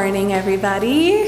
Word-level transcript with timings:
morning, 0.00 0.32
everybody. 0.32 1.26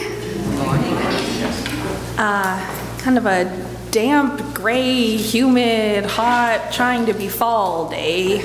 Uh, 2.17 2.97
kind 2.97 3.19
of 3.19 3.27
a 3.27 3.45
damp, 3.91 4.55
gray, 4.55 5.15
humid, 5.15 6.07
hot, 6.07 6.71
trying 6.73 7.05
to 7.05 7.13
be 7.13 7.29
fall 7.29 7.91
day 7.91 8.39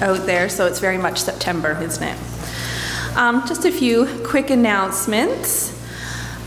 out 0.00 0.24
there, 0.24 0.48
so 0.48 0.66
it's 0.66 0.78
very 0.78 0.96
much 0.96 1.20
September, 1.20 1.78
isn't 1.82 2.02
it? 2.02 2.18
Um, 3.14 3.46
just 3.46 3.66
a 3.66 3.70
few 3.70 4.06
quick 4.24 4.48
announcements. 4.48 5.78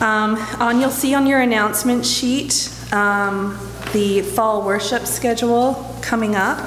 Um, 0.02 0.35
on 0.59 0.81
you'll 0.81 0.90
see 0.90 1.13
on 1.13 1.27
your 1.27 1.41
announcement 1.41 2.08
sheet 2.08 2.73
um, 2.91 3.55
the 3.94 4.22
fall 4.22 4.66
worship 4.66 5.05
schedule 5.05 5.95
coming 6.02 6.35
up. 6.35 6.58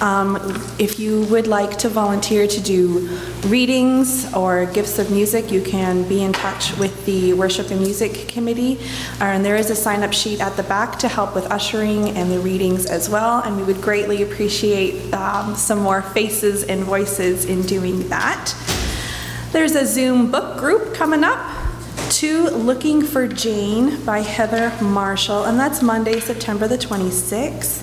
Um, 0.00 0.36
If 0.78 0.98
you 0.98 1.22
would 1.26 1.46
like 1.46 1.76
to 1.78 1.88
volunteer 1.90 2.46
to 2.46 2.60
do 2.60 3.08
readings 3.46 4.32
or 4.34 4.64
gifts 4.66 4.98
of 4.98 5.10
music, 5.10 5.52
you 5.52 5.60
can 5.60 6.08
be 6.08 6.22
in 6.22 6.32
touch 6.32 6.74
with 6.78 7.04
the 7.04 7.34
Worship 7.34 7.70
and 7.70 7.80
Music 7.80 8.26
Committee. 8.28 8.78
Uh, 9.20 9.24
And 9.24 9.44
there 9.44 9.56
is 9.56 9.70
a 9.70 9.76
sign-up 9.76 10.12
sheet 10.12 10.40
at 10.40 10.56
the 10.56 10.62
back 10.62 10.98
to 11.00 11.08
help 11.08 11.34
with 11.34 11.46
ushering 11.50 12.16
and 12.16 12.30
the 12.30 12.38
readings 12.38 12.86
as 12.86 13.10
well, 13.10 13.40
and 13.44 13.56
we 13.56 13.62
would 13.62 13.82
greatly 13.82 14.22
appreciate 14.22 15.12
um, 15.12 15.54
some 15.54 15.80
more 15.80 16.02
faces 16.02 16.64
and 16.64 16.82
voices 16.84 17.44
in 17.44 17.62
doing 17.62 18.08
that. 18.08 18.54
There's 19.52 19.74
a 19.74 19.84
Zoom 19.84 20.30
book 20.30 20.58
group 20.58 20.94
coming 20.94 21.24
up, 21.24 21.40
to 22.10 22.50
Looking 22.50 23.02
for 23.02 23.28
Jane 23.28 24.04
by 24.04 24.20
Heather 24.20 24.72
Marshall, 24.82 25.44
and 25.44 25.58
that's 25.60 25.80
Monday, 25.80 26.18
September 26.18 26.66
the 26.66 26.76
26th. 26.78 27.82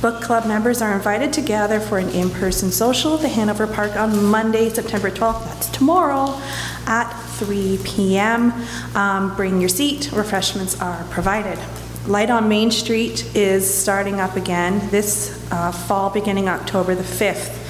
Book 0.00 0.22
club 0.22 0.46
members 0.46 0.80
are 0.80 0.94
invited 0.94 1.30
to 1.34 1.42
gather 1.42 1.78
for 1.78 1.98
an 1.98 2.08
in-person 2.08 2.70
social 2.70 3.16
at 3.16 3.20
the 3.20 3.28
Hanover 3.28 3.66
Park 3.66 3.96
on 3.96 4.24
Monday, 4.24 4.70
September 4.70 5.10
12th, 5.10 5.44
that's 5.44 5.68
tomorrow, 5.68 6.40
at 6.86 7.12
3 7.36 7.78
p.m. 7.84 8.50
Um, 8.94 9.36
Bring 9.36 9.60
your 9.60 9.68
seat, 9.68 10.10
refreshments 10.12 10.80
are 10.80 11.04
provided. 11.10 11.58
Light 12.06 12.30
on 12.30 12.48
Main 12.48 12.70
Street 12.70 13.30
is 13.36 13.68
starting 13.72 14.20
up 14.20 14.36
again 14.36 14.88
this 14.90 15.38
uh, 15.52 15.70
fall, 15.70 16.08
beginning 16.08 16.48
October 16.48 16.94
the 16.94 17.02
5th 17.02 17.69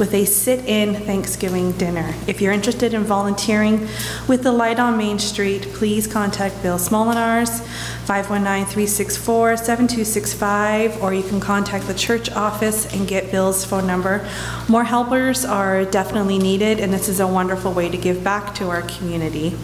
with 0.00 0.14
a 0.14 0.24
sit-in 0.24 0.94
Thanksgiving 0.94 1.72
dinner. 1.72 2.14
If 2.26 2.40
you're 2.40 2.54
interested 2.54 2.94
in 2.94 3.04
volunteering 3.04 3.86
with 4.26 4.42
the 4.42 4.50
Light 4.50 4.80
on 4.80 4.96
Main 4.96 5.18
Street, 5.18 5.68
please 5.74 6.06
contact 6.06 6.62
Bill 6.62 6.78
Smolinars, 6.78 7.60
519-364-7265, 8.06 11.02
or 11.02 11.12
you 11.12 11.22
can 11.22 11.38
contact 11.38 11.86
the 11.86 11.92
church 11.92 12.30
office 12.30 12.90
and 12.94 13.06
get 13.06 13.30
Bill's 13.30 13.62
phone 13.64 13.86
number. 13.86 14.26
More 14.68 14.84
helpers 14.84 15.44
are 15.44 15.84
definitely 15.84 16.38
needed, 16.38 16.80
and 16.80 16.90
this 16.92 17.08
is 17.08 17.20
a 17.20 17.26
wonderful 17.26 17.72
way 17.72 17.90
to 17.90 17.98
give 17.98 18.24
back 18.24 18.54
to 18.54 18.70
our 18.70 18.80
community. 18.82 19.54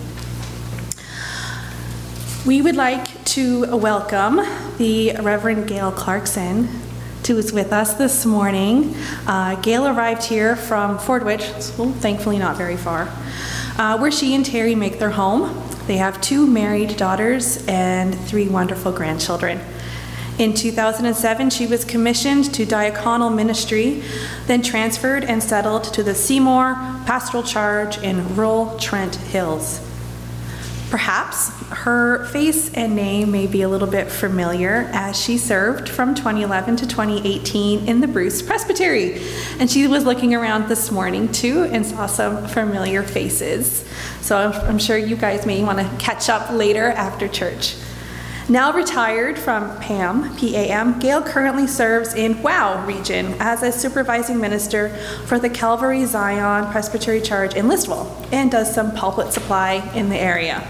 We 2.46 2.60
would 2.60 2.76
like 2.76 3.24
to 3.24 3.74
welcome 3.74 4.36
the 4.76 5.16
Reverend 5.20 5.66
Gail 5.66 5.90
Clarkson, 5.90 6.68
who 7.26 7.36
is 7.38 7.52
with 7.52 7.72
us 7.72 7.94
this 7.94 8.24
morning. 8.24 8.94
Uh, 9.26 9.54
Gail 9.56 9.86
arrived 9.86 10.24
here 10.24 10.56
from 10.56 10.98
Fordwich, 10.98 11.42
thankfully 12.00 12.38
not 12.38 12.56
very 12.56 12.76
far, 12.76 13.08
uh, 13.78 13.98
where 13.98 14.10
she 14.10 14.34
and 14.34 14.44
Terry 14.44 14.74
make 14.74 14.98
their 14.98 15.10
home. 15.10 15.62
They 15.86 15.96
have 15.96 16.20
two 16.20 16.46
married 16.46 16.96
daughters 16.96 17.64
and 17.66 18.14
three 18.14 18.48
wonderful 18.48 18.92
grandchildren. 18.92 19.60
In 20.38 20.52
2007, 20.52 21.50
she 21.50 21.66
was 21.66 21.84
commissioned 21.84 22.52
to 22.54 22.66
diaconal 22.66 23.34
ministry, 23.34 24.02
then 24.46 24.62
transferred 24.62 25.24
and 25.24 25.42
settled 25.42 25.84
to 25.94 26.02
the 26.02 26.14
Seymour 26.14 26.74
Pastoral 27.06 27.42
Charge 27.42 27.98
in 27.98 28.36
rural 28.36 28.76
Trent 28.78 29.16
Hills. 29.16 29.85
Perhaps 30.90 31.48
her 31.70 32.26
face 32.26 32.72
and 32.72 32.94
name 32.94 33.32
may 33.32 33.48
be 33.48 33.62
a 33.62 33.68
little 33.68 33.88
bit 33.88 34.08
familiar 34.08 34.88
as 34.92 35.20
she 35.20 35.36
served 35.36 35.88
from 35.88 36.14
2011 36.14 36.76
to 36.76 36.86
2018 36.86 37.88
in 37.88 38.00
the 38.00 38.06
Bruce 38.06 38.40
Presbytery. 38.40 39.20
And 39.58 39.68
she 39.68 39.88
was 39.88 40.04
looking 40.04 40.32
around 40.32 40.68
this 40.68 40.92
morning 40.92 41.30
too 41.32 41.64
and 41.64 41.84
saw 41.84 42.06
some 42.06 42.46
familiar 42.46 43.02
faces. 43.02 43.84
So 44.20 44.36
I'm, 44.36 44.78
sure 44.78 44.96
you 44.96 45.16
guys 45.16 45.44
may 45.44 45.62
want 45.64 45.78
to 45.78 45.96
catch 45.98 46.28
up 46.28 46.50
later 46.50 46.84
after 46.90 47.26
church. 47.26 47.74
Now 48.48 48.72
retired 48.72 49.40
from 49.40 49.76
PAM, 49.80 50.36
PAM, 50.36 51.00
Gail 51.00 51.20
currently 51.20 51.66
serves 51.66 52.14
in 52.14 52.40
WOW 52.42 52.86
region 52.86 53.34
as 53.40 53.64
a 53.64 53.72
supervising 53.72 54.40
minister 54.40 54.90
for 55.26 55.40
the 55.40 55.50
Calvary 55.50 56.04
Zion 56.04 56.70
Presbytery 56.70 57.20
Charge 57.22 57.54
in 57.54 57.66
Listowel 57.66 58.08
and 58.32 58.48
does 58.48 58.72
some 58.72 58.94
pulpit 58.94 59.32
supply 59.32 59.90
in 59.96 60.10
the 60.10 60.16
area. 60.16 60.64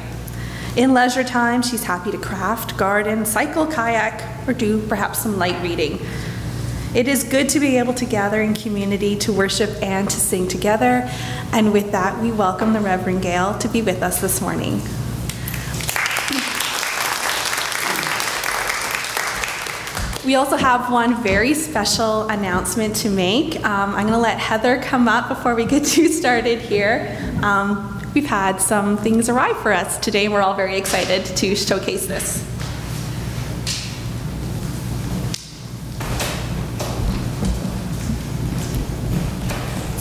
In 0.75 0.95
leisure 0.95 1.23
time, 1.23 1.61
she's 1.61 1.85
happy 1.85 2.11
to 2.11 2.17
craft, 2.17 2.79
garden, 2.79 3.27
cycle, 3.27 3.67
kayak, 3.67 4.49
or 4.49 4.55
do 4.55 4.81
perhaps 4.87 5.19
some 5.19 5.39
light 5.39 5.63
reading. 5.63 6.01
It 6.95 7.09
is 7.09 7.25
good 7.25 7.51
to 7.51 7.61
be 7.61 7.77
able 7.77 7.93
to 7.93 8.07
gather 8.07 8.41
in 8.41 8.55
community 8.55 9.17
to 9.17 9.35
worship 9.35 9.69
and 9.83 10.09
to 10.09 10.17
sing 10.19 10.49
together. 10.49 11.07
And 11.53 11.75
with 11.75 11.93
that, 11.93 12.23
we 12.23 12.33
welcome 12.33 12.73
the 12.73 12.81
Reverend 12.81 13.21
Gail 13.21 13.59
to 13.59 13.69
be 13.69 13.83
with 13.83 14.03
us 14.03 14.23
this 14.23 14.41
morning. 14.41 14.81
We 20.27 20.35
also 20.35 20.57
have 20.57 20.91
one 20.91 21.23
very 21.23 21.55
special 21.55 22.29
announcement 22.29 22.97
to 22.97 23.09
make. 23.09 23.65
Um, 23.65 23.95
I'm 23.95 24.09
going 24.09 24.13
to 24.13 24.19
let 24.19 24.41
Heather 24.41 24.83
come 24.83 25.07
up 25.07 25.29
before 25.29 25.55
we 25.55 25.65
get 25.65 25.97
you 25.97 26.09
started 26.09 26.61
here. 26.61 27.17
Um, 27.45 28.11
we've 28.13 28.27
had 28.27 28.61
some 28.61 28.97
things 28.97 29.29
arrive 29.29 29.57
for 29.59 29.73
us 29.73 29.99
today. 29.99 30.27
We're 30.27 30.43
all 30.43 30.55
very 30.55 30.79
excited 30.79 31.25
to 31.37 31.55
showcase 31.55 32.07
this. 32.07 32.45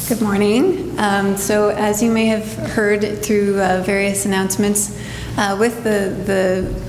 Good 0.09 0.23
morning. 0.23 0.97
Um, 0.97 1.37
So 1.37 1.69
as 1.69 2.01
you 2.01 2.09
may 2.09 2.25
have 2.25 2.51
heard 2.71 3.23
through 3.23 3.61
uh, 3.61 3.83
various 3.85 4.25
announcements, 4.25 4.99
uh, 5.37 5.55
with 5.59 5.83
the, 5.83 6.15
the 6.25 6.84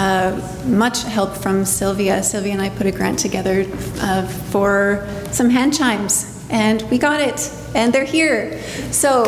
uh, 0.00 0.40
much 0.64 1.02
help 1.02 1.36
from 1.36 1.62
Sylvia, 1.62 2.22
Sylvia 2.22 2.52
and 2.52 2.62
I 2.62 2.70
put 2.70 2.86
a 2.86 2.90
grant 2.90 3.18
together 3.18 3.66
uh, 4.00 4.26
for 4.50 5.06
some 5.30 5.50
hand 5.50 5.76
chimes, 5.76 6.42
and 6.48 6.80
we 6.90 6.96
got 6.96 7.20
it, 7.20 7.52
and 7.74 7.92
they're 7.92 8.06
here. 8.06 8.58
So, 8.92 9.24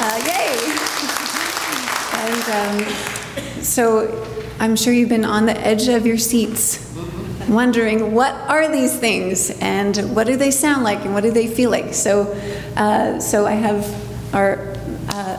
uh, 0.00 0.22
yay! 0.26 0.82
And 2.26 2.82
um, 2.82 3.62
so 3.62 3.86
I'm 4.58 4.74
sure 4.74 4.92
you've 4.92 5.10
been 5.10 5.24
on 5.24 5.46
the 5.46 5.56
edge 5.60 5.86
of 5.86 6.04
your 6.06 6.18
seats 6.18 6.82
wondering 7.48 8.12
what 8.12 8.34
are 8.48 8.68
these 8.68 8.98
things 8.98 9.50
and 9.60 10.12
what 10.12 10.26
do 10.26 10.36
they 10.36 10.50
sound 10.50 10.82
like 10.82 11.04
and 11.04 11.14
what 11.14 11.22
do 11.22 11.30
they 11.30 11.46
feel 11.46 11.70
like. 11.70 11.94
So, 11.94 12.32
uh, 12.76 13.20
so 13.20 13.46
I 13.46 13.52
have 13.52 14.34
our 14.34 14.75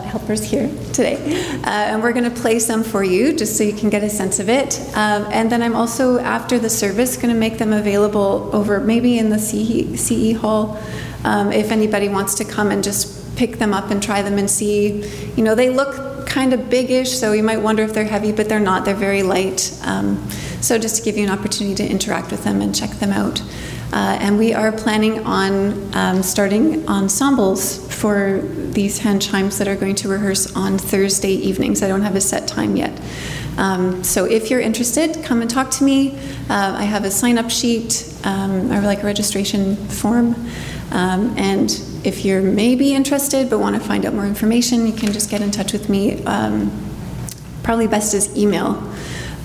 helpers 0.07 0.43
here 0.43 0.67
today, 0.93 1.15
uh, 1.63 1.69
and 1.69 2.01
we're 2.01 2.13
going 2.13 2.29
to 2.29 2.41
play 2.41 2.59
some 2.59 2.83
for 2.83 3.03
you 3.03 3.35
just 3.35 3.57
so 3.57 3.63
you 3.63 3.73
can 3.73 3.89
get 3.89 4.03
a 4.03 4.09
sense 4.09 4.39
of 4.39 4.49
it. 4.49 4.79
Um, 4.95 5.27
and 5.31 5.51
then 5.51 5.61
I'm 5.61 5.75
also 5.75 6.19
after 6.19 6.57
the 6.57 6.69
service 6.69 7.15
going 7.17 7.33
to 7.33 7.39
make 7.39 7.57
them 7.57 7.73
available 7.73 8.49
over 8.53 8.79
maybe 8.79 9.19
in 9.19 9.29
the 9.29 9.39
CE, 9.39 9.99
CE 9.99 10.35
hall 10.35 10.79
um, 11.23 11.51
if 11.51 11.71
anybody 11.71 12.09
wants 12.09 12.35
to 12.35 12.45
come 12.45 12.71
and 12.71 12.83
just 12.83 13.35
pick 13.35 13.57
them 13.57 13.73
up 13.73 13.91
and 13.91 14.01
try 14.01 14.21
them 14.21 14.37
and 14.37 14.49
see. 14.49 15.03
You 15.35 15.43
know, 15.43 15.55
they 15.55 15.69
look 15.69 16.27
kind 16.27 16.53
of 16.53 16.69
biggish, 16.69 17.11
so 17.11 17.31
you 17.31 17.43
might 17.43 17.57
wonder 17.57 17.83
if 17.83 17.93
they're 17.93 18.03
heavy, 18.03 18.31
but 18.31 18.49
they're 18.49 18.59
not. 18.59 18.85
They're 18.85 18.95
very 18.95 19.23
light. 19.23 19.77
Um, 19.83 20.27
so 20.61 20.77
just 20.77 20.97
to 20.97 21.03
give 21.03 21.17
you 21.17 21.23
an 21.23 21.29
opportunity 21.29 21.75
to 21.75 21.87
interact 21.87 22.31
with 22.31 22.43
them 22.43 22.61
and 22.61 22.75
check 22.75 22.91
them 22.91 23.11
out. 23.11 23.41
Uh, 23.93 24.17
and 24.19 24.37
we 24.37 24.53
are 24.53 24.71
planning 24.71 25.25
on 25.25 25.95
um, 25.95 26.21
starting 26.21 26.87
ensembles 26.89 27.87
for 27.93 28.41
these 28.41 28.99
hand 28.99 29.21
chimes 29.21 29.57
that 29.57 29.67
are 29.67 29.75
going 29.75 29.95
to 29.95 30.09
rehearse 30.09 30.53
on 30.55 30.77
Thursday 30.77 31.31
evenings. 31.31 31.81
I 31.81 31.87
don't 31.87 32.01
have 32.01 32.15
a 32.15 32.21
set 32.21 32.47
time 32.47 32.75
yet. 32.75 32.99
Um, 33.57 34.03
so 34.03 34.25
if 34.25 34.51
you're 34.51 34.59
interested, 34.59 35.23
come 35.23 35.41
and 35.41 35.49
talk 35.49 35.71
to 35.71 35.83
me. 35.83 36.17
Uh, 36.49 36.75
I 36.77 36.83
have 36.83 37.05
a 37.05 37.11
sign 37.11 37.37
up 37.37 37.49
sheet 37.49 38.13
um, 38.23 38.71
or 38.71 38.81
like 38.81 39.03
a 39.03 39.05
registration 39.05 39.75
form. 39.87 40.35
Um, 40.91 41.33
and 41.37 41.71
if 42.03 42.23
you're 42.23 42.41
maybe 42.41 42.93
interested 42.93 43.49
but 43.49 43.59
want 43.59 43.75
to 43.75 43.81
find 43.81 44.05
out 44.05 44.13
more 44.13 44.25
information, 44.25 44.85
you 44.85 44.93
can 44.93 45.11
just 45.11 45.29
get 45.29 45.41
in 45.41 45.49
touch 45.49 45.73
with 45.73 45.89
me. 45.89 46.23
Um, 46.25 46.71
probably 47.63 47.87
best 47.87 48.13
is 48.13 48.35
email 48.37 48.75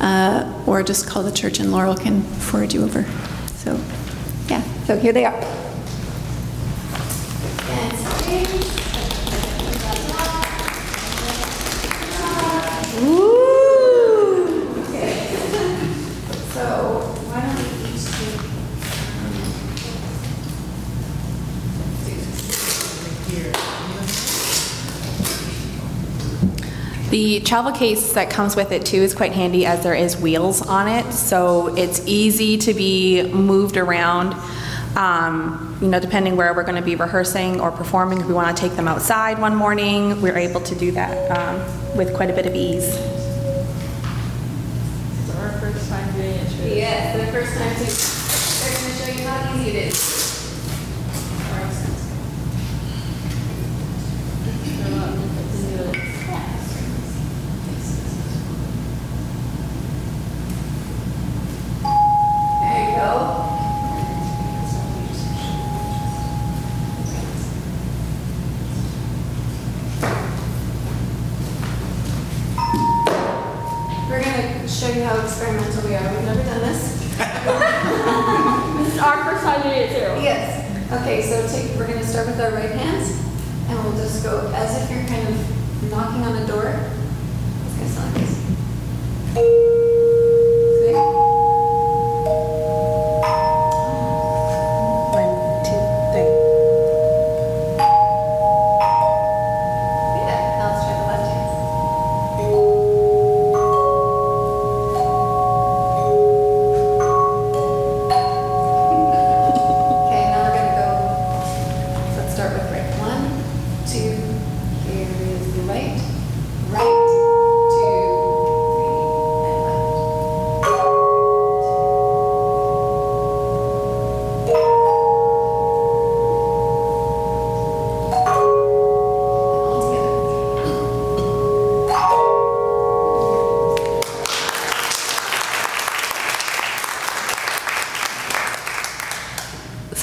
uh, 0.01 0.65
or 0.67 0.83
just 0.83 1.07
call 1.07 1.23
the 1.23 1.33
church 1.33 1.61
and 1.61 1.73
Laurel 1.73 1.97
can 1.97 2.23
forward 2.23 2.73
you 2.73 2.83
over. 2.83 3.05
So, 3.57 3.79
yeah, 4.49 4.63
so 4.85 4.99
here 4.99 5.13
they 5.13 5.25
are. 5.25 5.62
The 27.23 27.39
travel 27.39 27.71
case 27.71 28.15
that 28.15 28.31
comes 28.31 28.57
with 28.57 28.73
it 28.73 28.85
too 28.85 28.97
is 28.97 29.15
quite 29.15 29.31
handy 29.31 29.65
as 29.65 29.85
there 29.85 29.95
is 29.95 30.17
wheels 30.17 30.61
on 30.61 30.89
it, 30.89 31.13
so 31.13 31.69
it's 31.77 32.05
easy 32.05 32.59
to 32.59 32.75
be 32.75 33.23
moved 33.23 33.77
around. 33.77 34.35
Um, 34.97 35.79
you 35.81 35.87
know, 35.87 36.01
depending 36.01 36.35
where 36.35 36.53
we're 36.53 36.65
going 36.65 36.75
to 36.75 36.83
be 36.83 36.97
rehearsing 36.97 37.61
or 37.61 37.71
performing, 37.71 38.21
if 38.21 38.27
we 38.27 38.35
want 38.35 38.57
to 38.57 38.61
take 38.61 38.75
them 38.75 38.89
outside 38.89 39.39
one 39.39 39.55
morning, 39.55 40.21
we're 40.21 40.37
able 40.37 40.63
to 40.63 40.75
do 40.75 40.91
that 40.91 41.31
um, 41.31 41.97
with 41.97 42.13
quite 42.13 42.29
a 42.29 42.33
bit 42.33 42.47
of 42.47 42.57
ease. 42.57 42.93
Our 45.37 45.53
first 45.61 45.89
time 45.89 46.13
doing 46.15 46.31
it, 46.31 46.77
Yes, 46.77 47.25
the 47.25 47.31
first 47.31 47.57
time 47.57 47.87
too. 47.87 48.12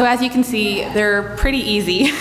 As 0.09 0.23
you 0.23 0.29
can 0.29 0.43
see, 0.43 0.81
they're 0.93 1.35
pretty 1.37 1.59
easy. 1.59 2.11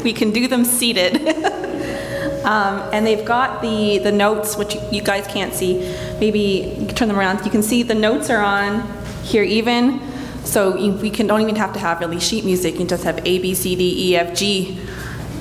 we 0.04 0.12
can 0.12 0.30
do 0.30 0.46
them 0.46 0.64
seated. 0.64 1.16
um, 2.44 2.88
and 2.92 3.04
they've 3.04 3.24
got 3.24 3.60
the, 3.60 3.98
the 3.98 4.12
notes, 4.12 4.56
which 4.56 4.76
you- 4.92 5.02
guys 5.02 5.26
can't 5.26 5.52
see. 5.52 5.80
Maybe 6.20 6.76
you 6.78 6.86
can 6.86 6.94
turn 6.94 7.08
them 7.08 7.18
around. 7.18 7.44
You 7.44 7.50
can 7.50 7.62
see 7.62 7.82
the 7.82 7.94
notes 7.94 8.30
are 8.30 8.40
on 8.40 8.88
here 9.24 9.42
even. 9.42 10.00
So 10.44 10.76
you, 10.76 10.92
we 10.92 11.10
can, 11.10 11.26
don't 11.26 11.40
even 11.40 11.56
have 11.56 11.72
to 11.72 11.80
have 11.80 11.98
really 11.98 12.20
sheet 12.20 12.44
music. 12.44 12.74
You 12.74 12.78
can 12.78 12.88
just 12.88 13.02
have 13.02 13.18
A, 13.26 13.38
B, 13.40 13.52
C, 13.52 13.74
D, 13.74 14.10
E, 14.10 14.16
F, 14.16 14.36
G 14.36 14.78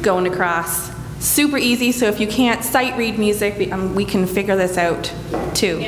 going 0.01 0.25
across. 0.25 0.89
Super 1.19 1.57
easy. 1.57 1.91
So 1.91 2.07
if 2.07 2.19
you 2.19 2.27
can't 2.27 2.63
sight 2.63 2.97
read 2.97 3.19
music, 3.19 3.57
we, 3.57 3.71
um, 3.71 3.93
we 3.93 4.03
can 4.03 4.25
figure 4.25 4.55
this 4.55 4.77
out 4.79 5.13
too. 5.53 5.79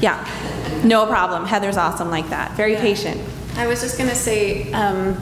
Yeah, 0.00 0.82
no 0.84 1.06
problem. 1.06 1.46
Heather's 1.46 1.76
awesome 1.78 2.10
like 2.10 2.28
that. 2.28 2.56
Very 2.56 2.76
patient. 2.76 3.20
I 3.56 3.66
was 3.66 3.80
just 3.80 3.98
gonna 3.98 4.14
say, 4.14 4.72
um, 4.72 5.16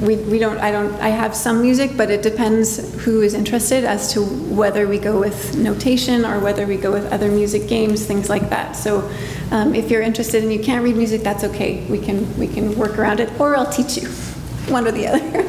we, 0.00 0.16
we 0.16 0.38
don't, 0.38 0.58
I 0.58 0.70
don't, 0.70 0.92
I 1.00 1.08
have 1.08 1.34
some 1.34 1.62
music, 1.62 1.96
but 1.96 2.10
it 2.10 2.22
depends 2.22 2.94
who 3.04 3.22
is 3.22 3.34
interested 3.34 3.84
as 3.84 4.12
to 4.12 4.22
whether 4.22 4.86
we 4.86 4.98
go 4.98 5.18
with 5.18 5.56
notation 5.56 6.24
or 6.24 6.40
whether 6.40 6.66
we 6.66 6.76
go 6.76 6.92
with 6.92 7.10
other 7.12 7.30
music 7.30 7.68
games, 7.68 8.04
things 8.04 8.28
like 8.28 8.48
that. 8.50 8.76
So, 8.76 9.10
um, 9.50 9.74
if 9.74 9.90
you're 9.90 10.02
interested 10.02 10.42
and 10.42 10.52
you 10.52 10.60
can't 10.60 10.82
read 10.82 10.96
music, 10.96 11.22
that's 11.22 11.44
okay. 11.44 11.84
We 11.86 11.98
can, 11.98 12.38
we 12.38 12.48
can 12.48 12.76
work 12.76 12.98
around 12.98 13.20
it, 13.20 13.28
or 13.40 13.56
I'll 13.56 13.70
teach 13.70 13.96
you, 13.96 14.08
one 14.68 14.86
or 14.86 14.92
the 14.92 15.08
other. 15.08 15.48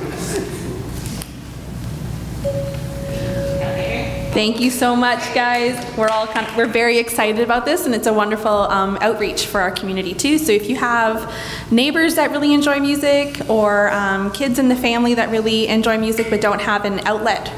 Thank 4.34 4.60
you 4.60 4.72
so 4.72 4.96
much, 4.96 5.32
guys. 5.36 5.96
We're 5.96 6.10
all 6.10 6.26
kind 6.26 6.48
of, 6.48 6.58
we're 6.58 6.66
very 6.66 6.98
excited 6.98 7.40
about 7.40 7.66
this, 7.66 7.86
and 7.86 7.94
it's 7.94 8.08
a 8.08 8.14
wonderful 8.14 8.50
um, 8.50 8.98
outreach 9.00 9.46
for 9.46 9.62
our 9.62 9.70
community 9.70 10.16
too. 10.16 10.40
So 10.40 10.52
if 10.52 10.68
you 10.68 10.76
have 10.76 11.32
neighbors 11.70 12.16
that 12.16 12.32
really 12.32 12.52
enjoy 12.52 12.80
music, 12.80 13.48
or 13.48 13.92
um, 13.92 14.32
kids 14.32 14.58
in 14.58 14.70
the 14.70 14.76
family 14.76 15.14
that 15.14 15.30
really 15.30 15.68
enjoy 15.68 16.00
music 16.00 16.32
but 16.32 16.42
don't 16.42 16.60
have 16.60 16.84
an 16.84 17.06
outlet 17.06 17.50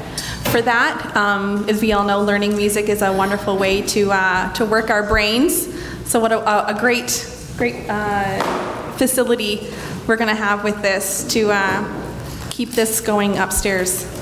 for 0.52 0.60
that, 0.60 1.16
um, 1.16 1.66
as 1.66 1.80
we 1.80 1.94
all 1.94 2.04
know, 2.04 2.20
learning 2.20 2.54
music 2.54 2.90
is 2.90 3.00
a 3.00 3.10
wonderful 3.10 3.56
way 3.56 3.80
to 3.80 4.12
uh, 4.12 4.52
to 4.52 4.66
work 4.66 4.90
our 4.90 5.02
brains. 5.02 5.66
So 6.04 6.20
what 6.20 6.30
a, 6.30 6.68
a 6.68 6.78
great, 6.78 7.26
great 7.56 7.88
uh, 7.88 8.92
facility 8.98 9.66
we're 10.06 10.16
going 10.16 10.28
to 10.28 10.34
have 10.34 10.62
with 10.62 10.82
this 10.82 11.24
to 11.32 11.52
uh, 11.52 12.50
keep 12.50 12.72
this 12.72 13.00
going 13.00 13.38
upstairs. 13.38 14.15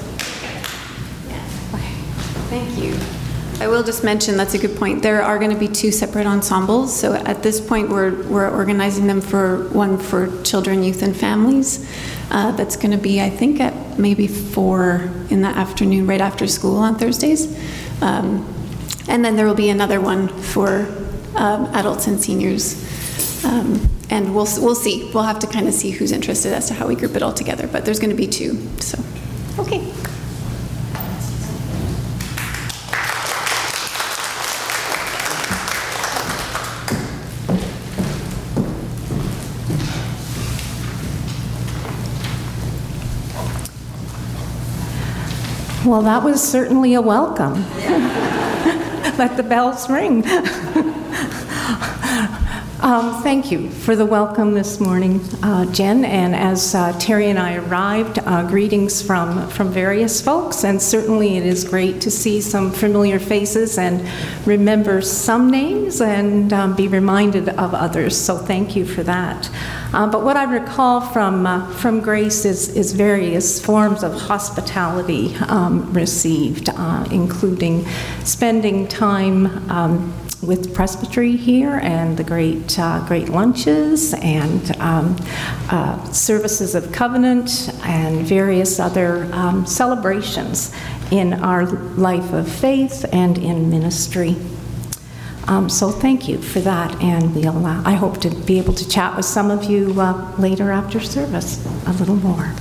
Thank 2.55 2.79
you. 2.79 2.97
I 3.59 3.67
will 3.67 3.83
just 3.83 4.05
mention, 4.05 4.37
that's 4.37 4.55
a 4.55 4.59
good 4.59 4.77
point, 4.77 5.03
there 5.03 5.23
are 5.23 5.41
going 5.41 5.51
to 5.51 5.59
be 5.59 5.67
two 5.67 5.91
separate 5.91 6.25
ensembles. 6.25 6.97
So 6.97 7.15
at 7.15 7.43
this 7.43 7.61
point, 7.61 7.89
we're, 7.89 8.23
we're 8.29 8.49
organizing 8.49 9.09
them 9.09 9.21
for, 9.21 9.69
one 9.71 9.99
for 9.99 10.41
children, 10.45 10.85
youth, 10.85 11.03
and 11.03 11.17
families. 11.17 11.85
Uh, 12.31 12.53
That's 12.53 12.77
going 12.77 12.93
to 12.93 12.97
be, 12.97 13.21
I 13.21 13.29
think, 13.29 13.61
at 13.61 13.99
maybe 13.99 14.29
four 14.29 15.11
in 15.31 15.43
the 15.43 15.49
afternoon, 15.49 16.07
right 16.07 16.21
after 16.21 16.47
school 16.47 16.77
on 16.77 16.97
Thursdays. 16.97 17.49
Um, 18.01 18.47
And 19.09 19.25
then 19.25 19.35
there 19.35 19.47
will 19.47 19.57
be 19.57 19.71
another 19.71 20.01
one 20.01 20.29
for 20.29 20.87
um, 21.35 21.67
adults 21.75 22.07
and 22.07 22.21
seniors. 22.21 22.77
Um, 23.45 23.91
And 24.11 24.33
we'll, 24.33 24.47
we'll 24.59 24.77
see, 24.77 25.11
we'll 25.13 25.25
have 25.25 25.41
to 25.41 25.49
kind 25.49 25.67
of 25.67 25.75
see 25.75 25.91
who's 25.91 26.13
interested 26.13 26.53
as 26.53 26.69
to 26.69 26.75
how 26.75 26.87
we 26.87 26.95
group 26.95 27.17
it 27.17 27.23
all 27.23 27.33
together, 27.33 27.67
but 27.67 27.85
there's 27.85 27.99
going 27.99 28.11
to 28.11 28.17
be 28.17 28.29
two, 28.29 28.55
so, 28.79 28.97
okay. 29.59 29.93
Well, 45.85 46.01
that 46.01 46.23
was 46.23 46.43
certainly 46.43 46.95
a 46.95 47.03
welcome. 47.03 47.55
Let 49.19 49.37
the 49.37 49.43
bells 49.43 49.91
ring. 49.91 50.23
Um, 52.85 53.23
Thank 53.23 53.51
you 53.51 53.71
for 53.71 53.97
the 53.97 54.05
welcome 54.05 54.53
this 54.53 54.79
morning, 54.79 55.19
uh, 55.43 55.65
Jen. 55.73 56.05
And 56.05 56.37
as 56.37 56.75
uh, 56.75 56.93
Terry 56.99 57.31
and 57.31 57.39
I 57.39 57.57
arrived, 57.57 58.19
uh, 58.19 58.47
greetings 58.47 59.01
from, 59.01 59.49
from 59.49 59.71
various 59.73 60.21
folks. 60.21 60.65
And 60.65 60.83
certainly 60.83 61.39
it 61.39 61.47
is 61.47 61.65
great 61.65 62.03
to 62.03 62.11
see 62.11 62.43
some 62.43 62.71
familiar 62.71 63.19
faces 63.19 63.79
and 63.79 64.07
remember 64.47 65.01
some 65.01 65.51
names 65.51 66.03
and 66.03 66.53
um, 66.53 66.77
be 66.77 66.87
reminded 66.87 67.49
of 67.49 67.73
others. 67.73 68.15
So 68.21 68.37
thank 68.37 68.77
you 68.77 68.85
for 68.85 69.03
that. 69.05 69.49
Uh, 69.95 70.07
But 70.11 70.23
what 70.23 70.37
I 70.37 70.45
recall 70.45 71.01
from, 71.01 71.47
uh, 71.47 71.67
from 71.77 72.01
Grace 72.01 72.45
is, 72.45 72.77
is 72.77 72.93
various 72.93 73.65
forms 73.65 74.03
of 74.05 74.13
hospitality 74.13 75.35
um, 75.49 75.91
received, 75.95 76.69
uh, 76.69 77.07
including 77.11 77.87
spending 78.25 78.87
time 78.89 79.71
um, 79.71 80.13
with 80.43 80.75
Presbytery 80.75 81.37
here 81.37 81.77
and 81.77 82.19
the 82.19 82.25
great, 82.25 82.74
uh, 82.79 83.05
great 83.07 83.29
lunches 83.29 84.15
and 84.15 84.77
um, 84.81 85.17
uh, 85.71 86.03
services 86.13 86.75
of 86.75 86.93
covenant 86.93 87.71
and 87.83 88.27
various 88.27 88.79
other 88.79 89.29
um, 89.33 89.67
celebrations 89.67 90.73
in 91.11 91.35
our 91.35 91.67
life 91.97 92.33
of 92.33 92.51
faith 92.51 93.05
and 93.13 93.39
in 93.39 93.71
ministry. 93.71 94.37
Um, 95.47 95.69
So 95.69 95.91
thank 95.91 96.29
you 96.29 96.39
for 96.39 96.61
that, 96.61 97.01
and 97.03 97.35
we'll, 97.35 97.67
uh, 97.67 97.83
I 97.85 97.93
hope 97.93 98.21
to 98.23 98.31
be 98.31 98.59
able 98.59 98.73
to 98.75 98.89
chat 98.89 99.15
with 99.17 99.27
some 99.27 99.51
of 99.51 99.65
you 99.65 100.01
uh, 100.01 100.33
later 100.39 100.71
after 100.71 101.01
service 101.01 101.65
a 101.87 101.93
little 101.93 102.17
more. 102.17 102.55